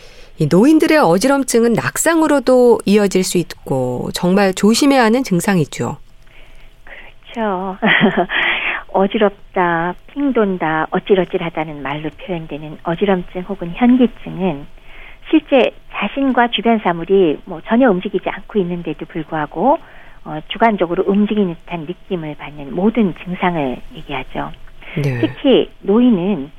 [0.41, 5.97] 이 노인들의 어지럼증은 낙상으로도 이어질 수 있고 정말 조심해야 하는 증상이죠.
[6.84, 7.77] 그렇죠.
[8.91, 14.65] 어지럽다, 핑 돈다, 어찔어찔하다는 말로 표현되는 어지럼증 혹은 현기증은
[15.30, 19.77] 실제 자신과 주변 사물이 뭐 전혀 움직이지 않고 있는데도 불구하고
[20.25, 24.51] 어, 주관적으로 움직이는 듯한 느낌을 받는 모든 증상을 얘기하죠.
[25.04, 25.19] 네.
[25.21, 26.49] 특히 노인은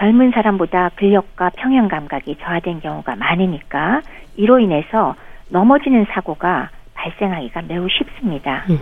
[0.00, 4.00] 젊은 사람보다 근력과 평형 감각이 저하된 경우가 많으니까
[4.34, 5.14] 이로 인해서
[5.50, 8.64] 넘어지는 사고가 발생하기가 매우 쉽습니다.
[8.70, 8.78] 음.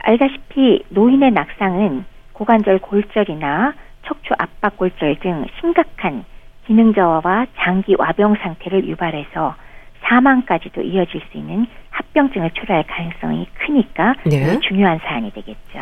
[0.00, 3.72] 알다시피 노인의 낙상은 고관절 골절이나
[4.04, 6.24] 척추 압박 골절 등 심각한
[6.66, 9.56] 기능 저하와 장기 와병 상태를 유발해서
[10.02, 14.58] 사망까지도 이어질 수 있는 합병증을 초래할 가능성이 크니까 네.
[14.60, 15.80] 중요한 사안이 되겠죠.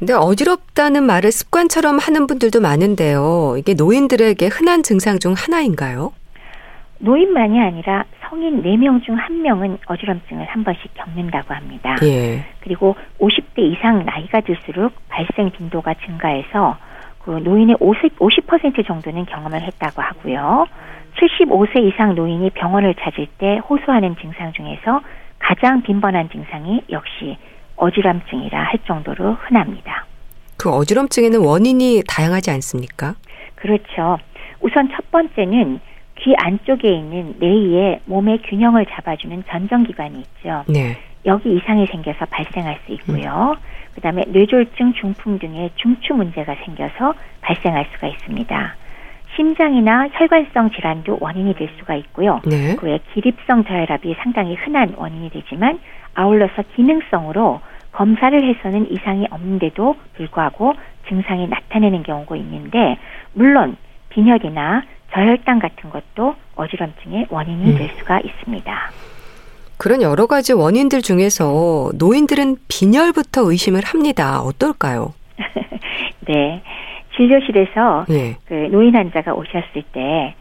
[0.00, 3.56] 근데 어지럽다는 말을 습관처럼 하는 분들도 많은데요.
[3.58, 6.12] 이게 노인들에게 흔한 증상 중 하나인가요?
[7.00, 11.96] 노인만이 아니라 성인 4명 중 1명은 어지럼증을 한 번씩 겪는다고 합니다.
[12.02, 12.46] 예.
[12.60, 16.78] 그리고 50대 이상 나이가 들수록 발생 빈도가 증가해서
[17.22, 20.66] 그 노인의 50, 50% 정도는 경험을 했다고 하고요.
[21.18, 25.02] 75세 이상 노인이 병원을 찾을 때 호소하는 증상 중에서
[25.38, 27.36] 가장 빈번한 증상이 역시
[27.84, 30.04] 어지럼증이라 할 정도로 흔합니다.
[30.58, 33.14] 그 어지럼증에는 원인이 다양하지 않습니까?
[33.56, 34.18] 그렇죠.
[34.60, 35.80] 우선 첫 번째는
[36.18, 40.64] 귀 안쪽에 있는 뇌의 몸의 균형을 잡아주는 전정기관이 있죠.
[40.68, 40.98] 네.
[41.24, 43.56] 여기 이상이 생겨서 발생할 수 있고요.
[43.56, 43.94] 음.
[43.94, 48.74] 그다음에 뇌졸중, 중풍 등의 중추 문제가 생겨서 발생할 수가 있습니다.
[49.36, 52.40] 심장이나 혈관성 질환도 원인이 될 수가 있고요.
[52.44, 52.76] 네.
[52.76, 55.78] 그 외 기립성 저혈압이 상당히 흔한 원인이 되지만
[56.14, 57.60] 아울러서 기능성으로
[58.00, 60.72] 검사를 해서는 이상이 없는데도 불구하고
[61.06, 62.96] 증상이 나타내는 경우가 있는데
[63.34, 63.76] 물론
[64.08, 67.76] 빈혈이나 저혈당 같은 것도 어지럼증의 원인이 음.
[67.76, 68.90] 될 수가 있습니다.
[69.76, 74.40] 그런 여러 가지 원인들 중에서 노인들은 빈혈부터 의심을 합니다.
[74.40, 75.12] 어떨까요?
[76.26, 76.62] 네.
[77.16, 78.36] 진료실에서 네.
[78.46, 80.34] 그 노인 환자가 오셨을 때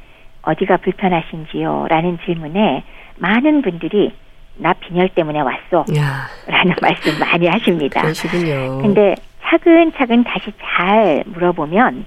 [0.44, 1.88] 어디가 불편하신지요?
[1.90, 2.84] 라는 질문에
[3.18, 4.14] 많은 분들이
[4.60, 5.86] 나 빈혈 때문에 왔어.
[5.98, 8.02] 야, 라는 말씀 많이 하십니다.
[8.02, 8.82] 그러시군요.
[8.82, 12.06] 근데 차근차근 다시 잘 물어보면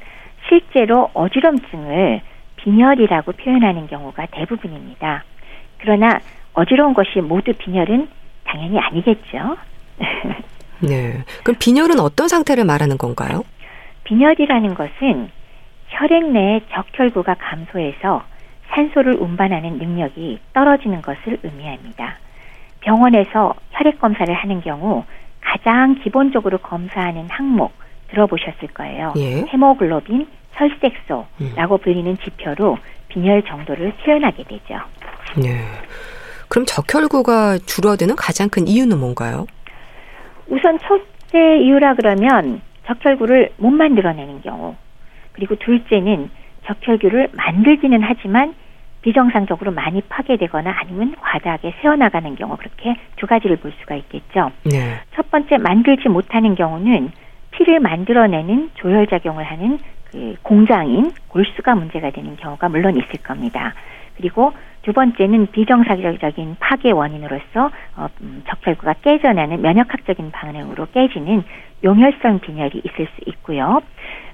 [0.49, 2.21] 실제로 어지럼증을
[2.57, 5.25] 빈혈이라고 표현하는 경우가 대부분입니다.
[5.79, 6.21] 그러나
[6.53, 8.09] 어지러운 것이 모두 빈혈은
[8.45, 9.57] 당연히 아니겠죠.
[10.81, 11.25] 네.
[11.43, 13.45] 그럼 빈혈은 어떤 상태를 말하는 건가요?
[14.05, 15.31] 빈혈이라는 것은
[15.89, 18.25] 혈액 내의 적혈구가 감소해서
[18.71, 22.19] 산소를 운반하는 능력이 떨어지는 것을 의미합니다.
[22.83, 25.05] 병원에서 혈액 검사를 하는 경우
[25.41, 27.73] 가장 기본적으로 검사하는 항목
[28.11, 29.15] 들어보셨을 거예요.
[29.17, 29.45] 예.
[29.47, 34.81] 헤모글로빈 혈색소라고 불리는 지표로 빈혈 정도를 표현하게 되죠.
[35.37, 35.65] 네.
[36.49, 39.47] 그럼 적혈구가 줄어드는 가장 큰 이유는 뭔가요?
[40.49, 44.75] 우선 첫째 이유라 그러면 적혈구를 못 만들어내는 경우.
[45.33, 46.31] 그리고 둘째는
[46.67, 48.55] 적혈구를 만들기는 하지만
[49.03, 54.53] 비정상적으로 많이 파괴되거나 아니면 과다하게 새어나가는 경우 그렇게 두 가지를 볼 수가 있겠죠.
[54.65, 55.01] 네.
[55.15, 57.11] 첫 번째 만들지 못하는 경우는
[57.51, 59.79] 피를 만들어내는 조혈작용을 하는
[60.11, 63.75] 그 공장인 골수가 문제가 되는 경우가 물론 있을 겁니다.
[64.17, 71.45] 그리고 두 번째는 비정상적인 파괴 원인으로서 어, 음, 적혈구가 깨져나는 면역학적인 반응으로 깨지는
[71.83, 73.81] 용혈성 빈혈이 있을 수 있고요.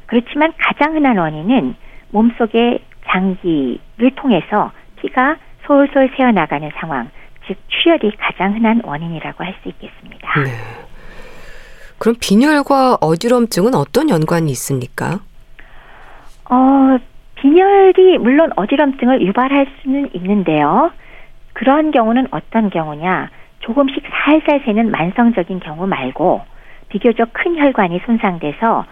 [0.07, 1.75] 그렇지만 가장 흔한 원인은
[2.11, 7.11] 몸속의 장기를 통해서 피가 솔솔 새어나가는 상황,
[7.47, 10.41] 즉 출혈이 가장 흔한 원인이라고 할 수 있겠습니다.
[10.41, 10.51] 네.
[11.99, 15.19] 그럼 빈혈과 어지럼증은 어떤 연관이 있습니까?
[16.51, 16.97] 어,
[17.37, 20.91] 빈혈이 물론 어지럼증을 유발할 수는 있는데요.
[21.55, 23.31] 그런 경우는 어떤 경우냐?
[23.61, 26.41] 조금씩 살살 새는 만성적인 경우 말고
[26.89, 28.85] 비교적 큰 혈관이 손상돼서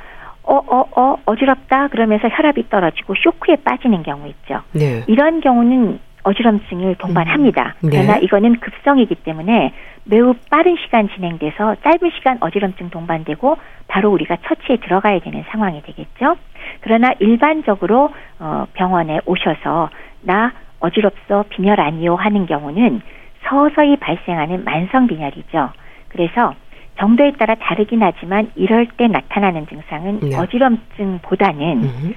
[0.47, 4.63] 어, 어, 어, 어지럽다 그러면서 혈압이 떨어지고 쇼크에 빠지는 경우 있죠.
[4.73, 5.03] 네.
[5.09, 7.75] 이런 경우는 어지럼증을 동반합니다.
[7.85, 8.03] 음, 네.
[8.03, 9.73] 그러나 이거는 급성이기 때문에
[10.05, 13.57] 매우 빠른 시간 진행돼서 짧은 시간 어지럼증 동반되고
[13.89, 16.37] 바로 우리가 처치에 들어가야 되는 상황이 되겠죠.
[16.81, 19.91] 그러나 일반적으로 어, 병원에 오셔서
[20.23, 23.03] 나 어지럽소 빈혈 아니요 하는 경우는
[23.49, 25.71] 서서히 발생하는 만성 빈혈이죠.
[26.09, 26.55] 그래서
[26.99, 30.37] 정도에 따라 다르긴 하지만 이럴 때 나타나는 증상은 네.
[30.37, 32.15] 어지럼증보다는 음.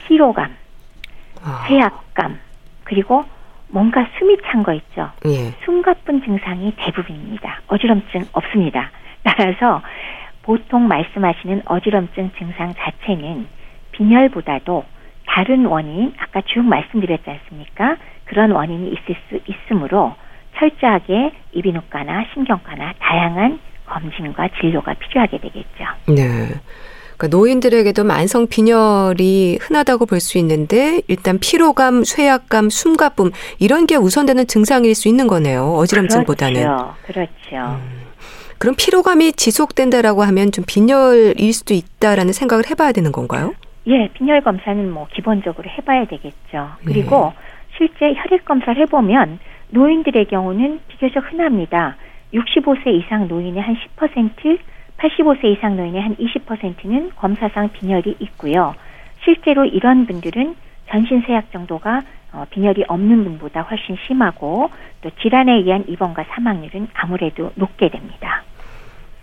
[0.00, 0.54] 피로감,
[1.44, 2.38] 아, 쇠약감,
[2.84, 3.24] 그리고
[3.68, 5.10] 뭔가 숨이 찬 거 있죠.
[5.26, 5.50] 예.
[5.64, 7.60] 숨 가쁜 증상이 대부분입니다.
[7.68, 8.90] 어지럼증 없습니다.
[9.24, 9.82] 따라서
[10.42, 13.46] 보통 말씀하시는 어지럼증 증상 자체는
[13.92, 14.84] 빈혈보다도
[15.26, 17.96] 다른 원인, 아까 쭉 말씀드렸지 않습니까?
[18.26, 20.14] 그런 원인이 있을 수 있으므로
[20.56, 25.84] 철저하게 이비인후과나 신경과나 다양한 검진과 진료가 필요하게 되겠죠.
[26.08, 26.48] 네.
[27.16, 34.46] 그러니까 노인들에게도 만성 빈혈이 흔하다고 볼 수 있는데 일단 피로감, 쇠약감, 숨가쁨 이런 게 우선되는
[34.46, 35.74] 증상일 수 있는 거네요.
[35.76, 36.62] 어지럼증보다는.
[36.62, 36.94] 그렇죠.
[37.06, 37.80] 그렇죠.
[38.58, 43.54] 그럼 피로감이 지속된다라고 하면 좀 빈혈일 수도 있다라는 생각을 해봐야 되는 건가요?
[43.86, 46.32] 예, 빈혈 검사는 뭐 기본적으로 해봐야 되겠죠.
[46.52, 46.66] 네.
[46.84, 47.32] 그리고
[47.76, 49.38] 실제 혈액 검사를 해보면
[49.70, 51.96] 노인들의 경우는 비교적 흔합니다.
[52.32, 54.58] 65세 이상 노인의 한 10%,
[54.98, 58.74] 85세 이상 노인의 한 20%는 검사상 빈혈이 있고요.
[59.24, 60.56] 실제로 이런 분들은
[60.90, 67.50] 전신 세약 정도가 어, 빈혈이 없는 분보다 훨씬 심하고 또 질환에 의한 입원과 사망률은 아무래도
[67.54, 68.42] 높게 됩니다.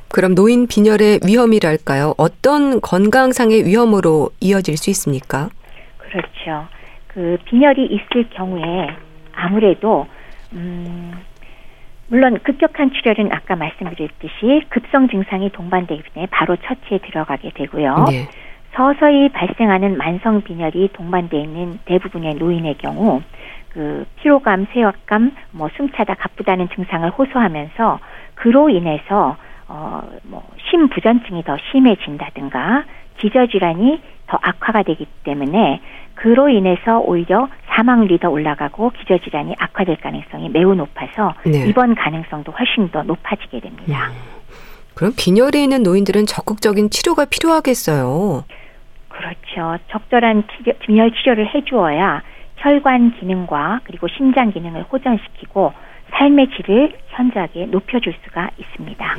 [0.10, 2.14] 그럼 노인 빈혈의 위험이랄까요?
[2.18, 5.50] 어떤 건강상의 위험으로 이어질 수 있습니까?
[5.98, 6.68] 그렇죠.
[7.08, 8.90] 그 빈혈이 있을 경우에
[9.34, 10.08] 아무래도
[10.54, 11.14] 음
[12.14, 18.06] 물론 급격한 출혈은 아까 말씀드렸듯이 급성 증상이 동반되기 때문에 바로 처치에 들어가게 되고요.
[18.08, 18.28] 네.
[18.76, 23.24] 서서히 발생하는 만성 빈혈이 동반되어 있는 대부분의 노인의 경우
[23.70, 28.00] 그 피로감, 쇠약감, 뭐 숨차다 가쁘다는 증상을 호소하면서
[28.36, 29.36] 그로 인해서
[29.68, 32.84] 어뭐 심부전증이 더 심해진다든가
[33.18, 35.82] 기저질환이 더 악화가 되기 때문에
[36.14, 41.68] 그로 인해서 오히려 사망률이 더 올라가고 기저질환이 악화될 가능성이 매우 높아서 네.
[41.68, 44.12] 입원 가능성도 훨씬 더 높아지게 됩니다.
[44.94, 48.46] 그럼 빈혈이 있는 노인들은 적극적인 치료가 필요하겠어요.
[49.10, 49.78] 그렇죠.
[49.90, 52.22] 적절한 치료, 빈혈 치료를 해주어야
[52.58, 55.74] 혈관 기능과 그리고 심장 기능을 호전시키고
[56.12, 59.16] 삶의 질을 현저하게 높여줄 수가 있습니다.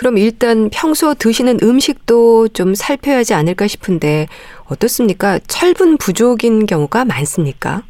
[0.00, 4.28] 그럼 일단 평소 드시는 음식도 좀 살펴야 하지 않을까 싶은데
[4.64, 5.38] 어떻습니까?
[5.40, 7.82] 철분 부족인 경우가 많습니까?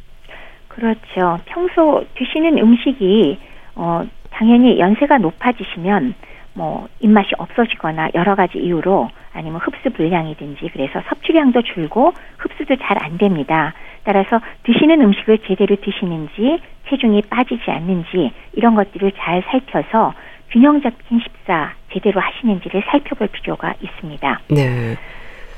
[0.67, 1.39] 그렇죠.
[1.45, 3.39] 평소 드시는 음식이
[3.77, 6.15] 어 당연히 연세가 높아지시면
[6.55, 13.19] 뭐 입맛이 없어지거나 여러 가지 이유로 아니면 흡수 불량이든지 그래서 섭취량도 줄고 흡수도 잘 안
[13.19, 13.73] 됩니다.
[14.03, 20.13] 따라서 드시는 음식을 제대로 드시는지 체중이 빠지지 않는지 이런 것들을 잘 살펴서
[20.51, 24.41] 균형 잡힌 식사 제대로 하시는지를 살펴볼 필요가 있습니다.
[24.49, 24.97] 네.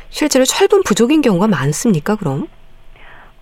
[0.08, 2.46] 실제로 철분 부족인 경우가 많습니까, 그럼?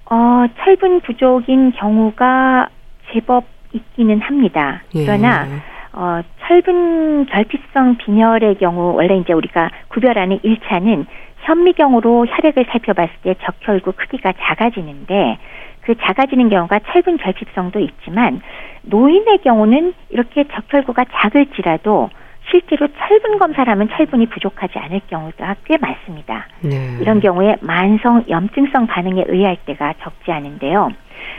[0.07, 2.69] 어, 철분 부족인 경우가
[3.13, 4.83] 제법 있기는 합니다.
[4.95, 5.05] 예.
[5.05, 5.47] 그러나
[5.93, 11.07] 어, 철분 결핍성 빈혈의 경우 원래 이제 우리가 구별하는 1차는
[11.43, 15.39] 현미경으로 혈액을 살펴봤을 때 적혈구 크기가 작아지는데
[15.83, 18.41] 그 작아지는 경우가 철분 결핍성도 있지만
[18.83, 22.11] 노인의 경우는 이렇게 적혈구가 작을지라도
[22.51, 26.47] 실제로 철분 검사를 하면 철분이 부족하지 않을 경우가 꽤 많습니다.
[26.61, 26.99] 네.
[27.01, 30.91] 이런 경우에 만성 염증성 반응에 의할 때가 적지 않은데요.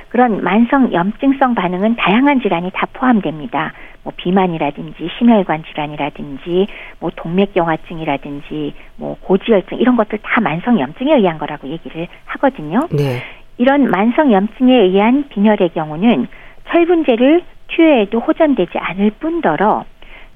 [0.10, 3.74] 그런 만성 염증성 반응은 다양한 질환이 다 포함됩니다.
[4.04, 6.68] 뭐 비만이라든지 심혈관 질환이라든지
[7.00, 12.88] 뭐 동맥경화증이라든지 뭐 고지혈증 이런 것들 다 만성 염증에 의한 거라고 얘기를 하거든요.
[12.92, 13.22] 네.
[13.62, 16.28] 이런 만성 염증에 의한 빈혈의 경우는
[16.70, 19.86] 철분제를 투여해도 호전되지 않을 뿐더러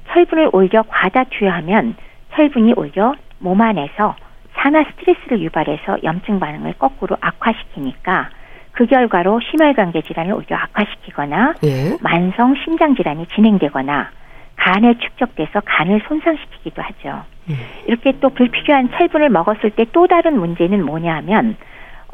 [0.09, 1.95] 철분을 오히려 과다 투여하면
[2.35, 4.15] 철분이 오히려 몸 안에서
[4.53, 8.29] 산화 스트레스를 유발해서 염증 반응을 거꾸로 악화시키니까
[8.73, 11.97] 그 결과로 심혈관계 질환을 오히려 악화시키거나 예.
[12.01, 14.11] 만성 심장 질환이 진행되거나
[14.55, 17.23] 간에 축적돼서 간을 손상시키기도 하죠.
[17.49, 17.55] 음.
[17.87, 21.57] 이렇게 또 불필요한 철분을 먹었을 때 또 다른 문제는 뭐냐 하면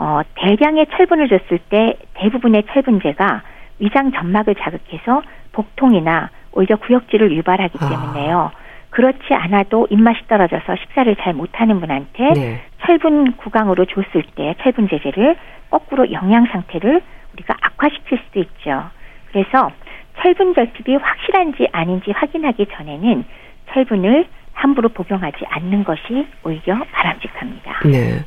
[0.02, 3.44] 어, 대량의 철분을 줬을 때 대부분의 철분제가
[3.78, 5.22] 위장 점막을 자극해서
[5.52, 7.88] 복통이나 오히려 구역질을 유발하기 아.
[7.88, 8.52] 때문에요.
[8.90, 12.62] 그렇지 않아도 입맛이 떨어져서 식사를 잘 못하는 분한테 네.
[12.84, 15.38] 철분 구강으로 줬을 때 철분 제제를
[15.70, 17.00] 거꾸로 영양 상태를
[17.34, 18.90] 우리가 악화시킬 수도 있죠.
[19.32, 19.70] 그래서
[20.20, 23.24] 철분 결핍이 확실한지 아닌지 확인하기 전에는
[23.72, 27.82] 철분을 함부로 복용하지 않는 것이 오히려 바람직합니다.
[27.86, 28.26] 네.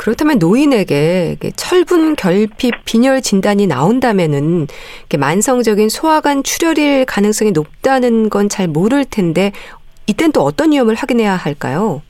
[0.00, 4.66] 그렇다면 노인에게 철분 결핍 빈혈 진단이 나온다면은
[5.18, 9.52] 만성적인 소화관 출혈일 가능성이 높다는 건 잘 모를 텐데
[10.06, 12.00] 이땐 또 어떤 위험을 확인해야 할까요?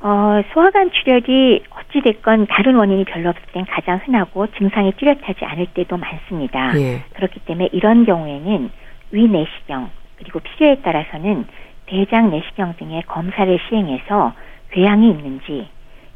[0.00, 5.96] 어, 소화관 출혈이 어찌됐건 다른 원인이 별로 없을 땐 가장 흔하고 증상이 뚜렷하지 않을 때도
[5.96, 6.76] 많습니다.
[6.80, 7.04] 예.
[7.14, 8.70] 그렇기 때문에 이런 경우에는
[9.12, 11.46] 위 내시경 그리고 필요에 따라서는
[11.86, 14.32] 대장 내시경 등의 검사를 시행해서
[14.72, 15.68] 궤양이 있는지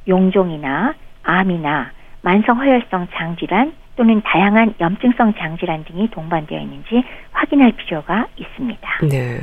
[0.08, 1.90] 용종이나 암이나
[2.22, 7.02] 만성 허혈성 장질환 또는 다양한 염증성 장질환 등이 동반되어 있는지
[7.32, 8.88] 확인할 필요가 있습니다.
[9.08, 9.40] 네.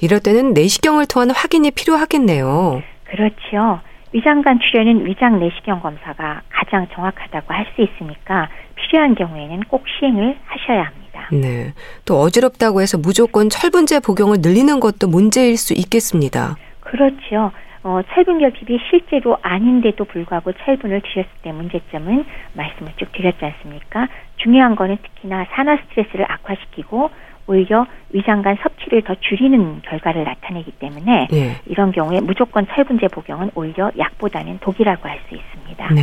[0.00, 2.82] 이럴 때는 내시경을 통한 확인이 필요하겠네요.
[3.04, 3.80] 그렇죠.
[4.12, 10.84] 위장관 출혈은 위장 내시경 검사가 가장 정확하다고 할 수 있으니까 필요한 경우에는 꼭 시행을 하셔야
[10.84, 11.28] 합니다.
[11.32, 11.72] 네.
[12.04, 16.56] 또 어지럽다고 해서 무조건 철분제 복용을 늘리는 것도 문제일 수 있겠습니다.
[16.80, 17.50] 그렇죠.
[17.84, 22.24] 어, 철분 결핍이 실제로 아닌데도 불구하고 철분을 드셨을 때 문제점은
[22.54, 24.08] 말씀을 쭉 드렸지 않습니까?
[24.38, 27.10] 중요한 거는 특히나 산화 스트레스를 악화시키고
[27.46, 31.56] 오히려 위장관 섭취를 더 줄이는 결과를 나타내기 때문에 예.
[31.66, 35.94] 이런 경우에 무조건 철분제 복용은 오히려 약보다는 독이라고 할 수 있습니다.
[35.94, 36.02] 네.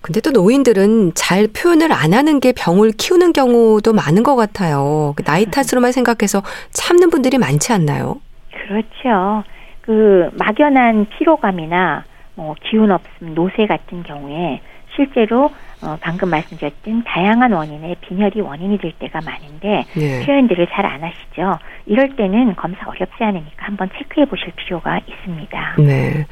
[0.00, 5.14] 근데 또 노인들은 잘 표현을 안 하는 게 병을 키우는 경우도 많은 것 같아요.
[5.16, 8.20] 그 나이 탓으로만 생각해서 참는 분들이 많지 않나요?
[8.50, 9.44] 그렇죠.
[9.86, 14.60] 그 막연한 피로감이나 뭐 기운 없음, 노쇠 같은 경우에
[14.94, 15.50] 실제로
[15.82, 20.26] 어, 방금 말씀드렸던 다양한 원인의 빈혈이 원인이 될 때가 많은데 네.
[20.26, 21.58] 표현들을 잘 안 하시죠.
[21.86, 25.74] 이럴 때는 검사 어렵지 않으니까 한번 체크해 보실 필요가 있습니다.
[25.78, 26.26] 네.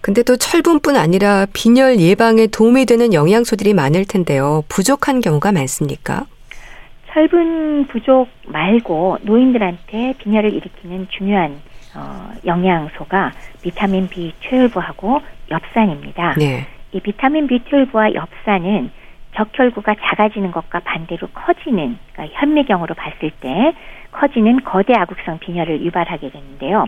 [0.00, 4.62] 근데 또 철분뿐 아니라 빈혈 예방에 도움이 되는 영양소들이 많을 텐데요.
[4.68, 6.24] 부족한 경우가 많습니까?
[7.12, 11.60] 철분 부족 말고 노인들한테 빈혈을 일으키는 중요한
[11.96, 13.32] 어, 영양소가
[13.62, 16.34] 비타민 B12하고 엽산입니다.
[16.34, 16.66] 네.
[16.92, 18.90] 이 비타민 B12와 엽산은
[19.34, 23.74] 적혈구가 작아지는 것과 반대로 커지는 그러니까 현미경으로 봤을 때
[24.12, 26.86] 커지는 거대 아국성 빈혈을 유발하게 되는데요.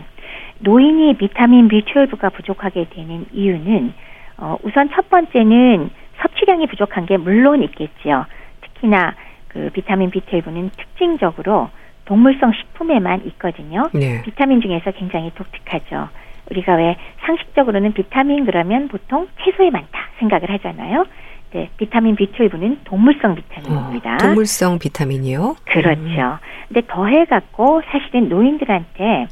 [0.59, 3.93] 노인이 비타민 B12가 부족하게 되는 이유는
[4.37, 5.89] 어, 우선 첫 번째는
[6.21, 8.25] 섭취량이 부족한 게 물론 있겠지요.
[8.61, 9.15] 특히나
[9.49, 11.69] 그 비타민 B12는 특징적으로
[12.07, 13.89] 동물성 식품에만 있거든요.
[13.93, 14.21] 네.
[14.23, 16.07] 비타민 중에서 굉장히 독특하죠.
[16.49, 16.95] 우리가 왜
[17.25, 21.05] 상식적으로는 비타민 그러면 보통 채소에 많다 생각을 하잖아요.
[21.51, 24.15] 네, 비타민 B12는 동물성 비타민입니다.
[24.15, 25.55] 어, 동물성 비타민이요?
[25.65, 26.39] 그렇죠.
[26.67, 29.27] 근데 더해 갖고 사실은 노인들한테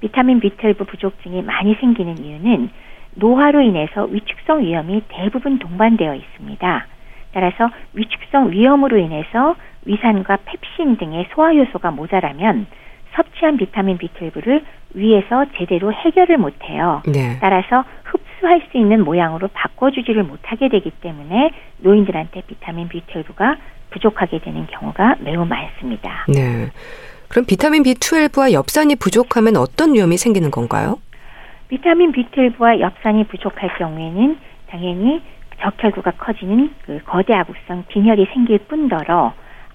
[0.00, 2.70] 비타민 B12 부족증이 많이 생기는 이유는
[3.14, 6.86] 노화로 인해서 위축성 위험이 대부분 동반되어 있습니다.
[7.32, 12.66] 따라서 위축성 위험으로 인해서 위산과 펩신 등의 소화 효소가 모자라면
[13.14, 14.62] 섭취한 비타민 B12를
[14.94, 17.02] 위에서 제대로 해결을 못해요.
[17.06, 17.38] 네.
[17.40, 23.56] 따라서 흡수할 수 있는 모양으로 바꿔주지를 못하게 되기 때문에 노인들한테 비타민 B12가
[23.90, 26.26] 부족하게 되는 경우가 매우 많습니다.
[26.28, 26.70] 네.
[27.28, 30.98] 그럼 비타민 B12와 엽산이 부족하면 어떤 위험이 생기는 건가요?
[31.68, 34.36] 비타민 B12와 엽산이 부족할 경우에는
[34.68, 35.22] 당연히
[35.60, 39.32] 적혈구가 커지는 그 거대 아구성 빈혈이 생길 뿐더러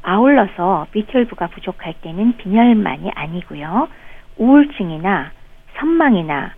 [0.07, 3.89] 아울러서 B12가 부족할 때는 빈혈만이 아니고요.
[4.37, 5.31] 우울증이나
[5.77, 6.53] 선망이나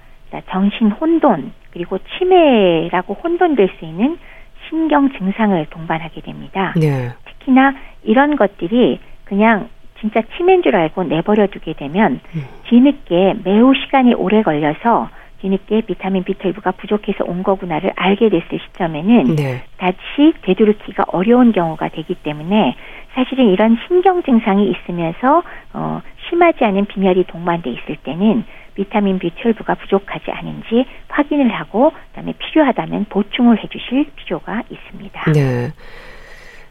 [0.51, 4.19] 정신 혼돈 그리고 치매라고 혼돈될 수 있는
[4.67, 6.75] 신경 증상을 동반하게 됩니다.
[6.79, 7.09] 네.
[7.25, 7.73] 특히나
[8.03, 9.69] 이런 것들이 그냥
[9.99, 12.45] 진짜 치매인 줄 알고 내버려 두게 되면 음.
[12.65, 15.09] 뒤늦게 매우 시간이 오래 걸려서
[15.41, 19.63] 뒤늦게 비타민 B12가 부족해서 온 거구나를 알게 됐을 시점에는 네.
[19.77, 22.75] 다시 되돌이키기가 어려운 경우가 되기 때문에
[23.13, 28.43] 사실은 이런 신경 증상이 있으면서 어, 심하지 않은 빈혈이 동반돼 있을 때는
[28.75, 35.31] 비타민 B12가 부족하지 않은지 확인을 하고 그다음에 필요하다면 보충을 해주실 필요가 있습니다.
[35.33, 35.73] 네.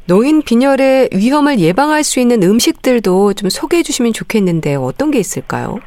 [0.07, 5.81] 노인 빈혈의 위험을 예방할 수 있는 음식들도 좀 소개해 주시면 좋겠는데 어떤 게 있을까요?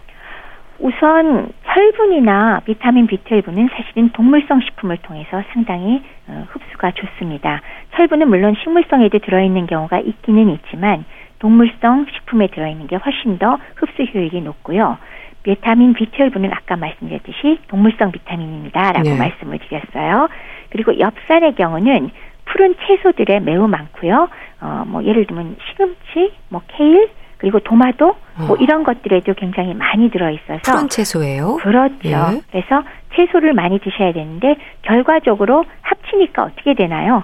[0.81, 7.61] 우선 철분이나 비타민 B12는 사실은 동물성 식품을 통해서 상당히 어, 흡수가 좋습니다.
[7.95, 11.05] 철분은 물론 식물성에도 들어있는 경우가 있기는 있지만
[11.37, 14.97] 동물성 식품에 들어있는 게 훨씬 더 흡수 효율이 높고요.
[15.43, 19.17] 비타민 B12는 아까 말씀드렸듯이 동물성 비타민입니다라고 네.
[19.17, 20.29] 말씀을 드렸어요.
[20.71, 22.09] 그리고 엽산의 경우는
[22.45, 24.29] 푸른 채소들에 매우 많고요.
[24.61, 27.09] 어, 뭐 예를 들면 시금치, 뭐 케일,
[27.41, 28.57] 그리고 도마도 뭐 어.
[28.59, 31.55] 이런 것들에도 굉장히 많이 들어 있어서 푸른 채소예요.
[31.55, 31.95] 그렇죠.
[32.05, 32.41] 예.
[32.51, 32.83] 그래서
[33.15, 37.23] 채소를 많이 드셔야 되는데 결과적으로 합치니까 어떻게 되나요?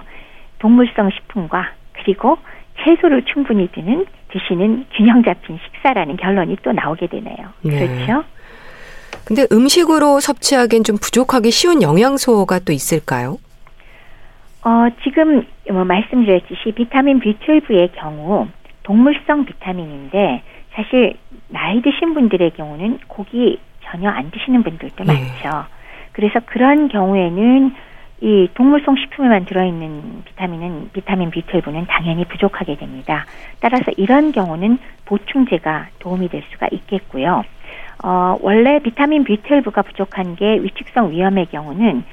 [0.58, 2.36] 동물성 식품과 그리고
[2.82, 7.36] 채소를 충분히 드는 드시는 균형 잡힌 식사라는 결론이 또 나오게 되네요.
[7.62, 7.86] 네.
[7.86, 8.24] 그렇죠?
[9.24, 13.38] 근데 음식으로 섭취하기엔 좀 부족하기 쉬운 영양소가 또 있을까요?
[14.64, 18.48] 어, 지금 뭐 말씀드렸듯이 비타민 B12의 경우
[18.88, 21.14] 동물성 비타민인데 사실
[21.48, 25.12] 나이 드신 분들의 경우는 고기 전혀 안 드시는 분들도 네.
[25.12, 25.66] 많죠.
[26.12, 27.74] 그래서 그런 경우에는
[28.22, 33.26] 이 동물성 식품에만 들어있는 비타민은 비타민 B12는 당연히 부족하게 됩니다.
[33.60, 37.44] 따라서 이런 경우는 보충제가 도움이 될 수가 있겠고요.
[38.02, 42.04] 어, 원래 비타민 B12가 부족한 게 위축성 위험의 경우는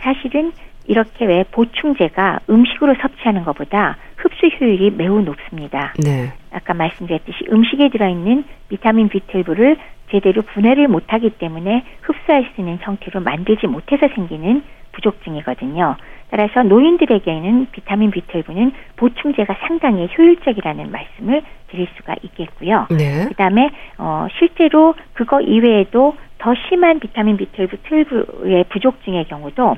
[0.00, 0.52] 사실은
[0.88, 5.92] 이렇게 왜 보충제가 음식으로 섭취하는 것보다 흡수 효율이 매우 높습니다.
[6.02, 6.32] 네.
[6.50, 9.76] 아까 말씀드렸듯이 음식에 들어있는 비타민 B12를
[10.10, 14.62] 제대로 분해를 못하기 때문에 흡수할 수 있는 형태로 만들지 못해서 생기는
[14.92, 15.96] 부족증이거든요.
[16.30, 22.86] 따라서 노인들에게는 비타민 B12는 보충제가 상당히 효율적이라는 말씀을 드릴 수가 있겠고요.
[22.90, 23.26] 네.
[23.28, 29.76] 그다음에 어 실제로 그거 이외에도 더 심한 비타민 B12, 12의 부족증의 경우도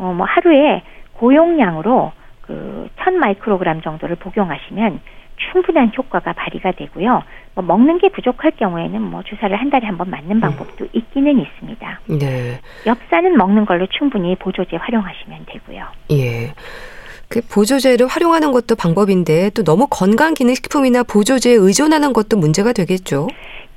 [0.00, 0.82] 어, 뭐 하루에
[1.12, 5.00] 고용량으로 그 1000마이크로그램 정도를 복용하시면
[5.52, 7.22] 충분한 효과가 발휘가 되고요.
[7.54, 10.40] 뭐 먹는 게 부족할 경우에는 뭐 주사를 한 달에 한 번 맞는 음.
[10.40, 10.88] 방법도 음.
[10.92, 12.00] 있기는 있습니다.
[12.18, 12.60] 네.
[12.86, 15.84] 엽산은 먹는 걸로 충분히 보조제 활용하시면 되고요.
[16.12, 16.54] 예.
[17.28, 23.28] 그 보조제를 활용하는 것도 방법인데 또 너무 건강 기능식품이나 보조제에 의존하는 것도 문제가 되겠죠.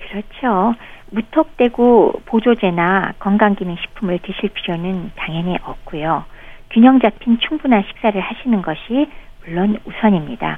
[0.10, 0.74] 그렇죠.
[1.14, 6.26] 무턱대고 보조제나 건강기능식품을 드실 필요는 당연히 없고요.
[6.72, 9.08] 균형 잡힌 충분한 식사를 하시는 것이
[9.46, 10.58] 물론 우선입니다.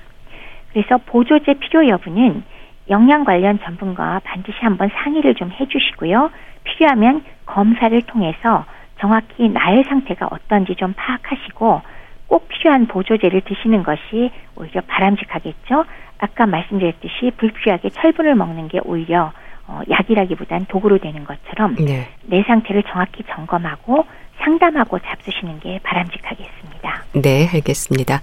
[0.71, 2.43] 그래서 보조제 필요 여부는
[2.89, 6.29] 영양 관련 전문가와 반드시 한번 상의를 좀 해주시고요.
[6.63, 8.65] 필요하면 검사를 통해서
[8.99, 11.81] 정확히 나의 상태가 어떤지 좀 파악하시고
[12.27, 15.85] 꼭 필요한 보조제를 드시는 것이 오히려 바람직하겠죠.
[16.19, 19.33] 아까 말씀드렸듯이 불필요하게 철분을 먹는 게 오히려
[19.67, 22.07] 어, 약이라기보단 도구로 되는 것처럼 네.
[22.23, 24.05] 내 상태를 정확히 점검하고
[24.43, 27.03] 상담하고 잡수시는 게 바람직하겠습니다.
[27.13, 28.21] 네, 알겠습니다.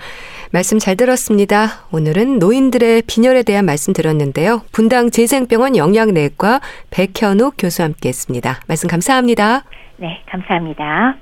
[0.52, 1.66] 말씀 잘 들었습니다.
[1.90, 4.62] 오늘은 노인들의 빈혈에 대한 말씀 들었는데요.
[4.72, 8.60] 분당 재생병원 영양내과 백현욱 교수와 함께 했습니다.
[8.68, 9.64] 말씀 감사합니다.
[9.96, 11.16] 네, 감사합니다.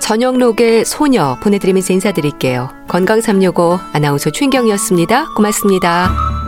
[0.00, 2.68] 저녁록의 소녀 보내드리면서 인사드릴게요.
[2.88, 5.34] 건강365 아나운서 최인경이었습니다.
[5.36, 6.41] 고맙습니다.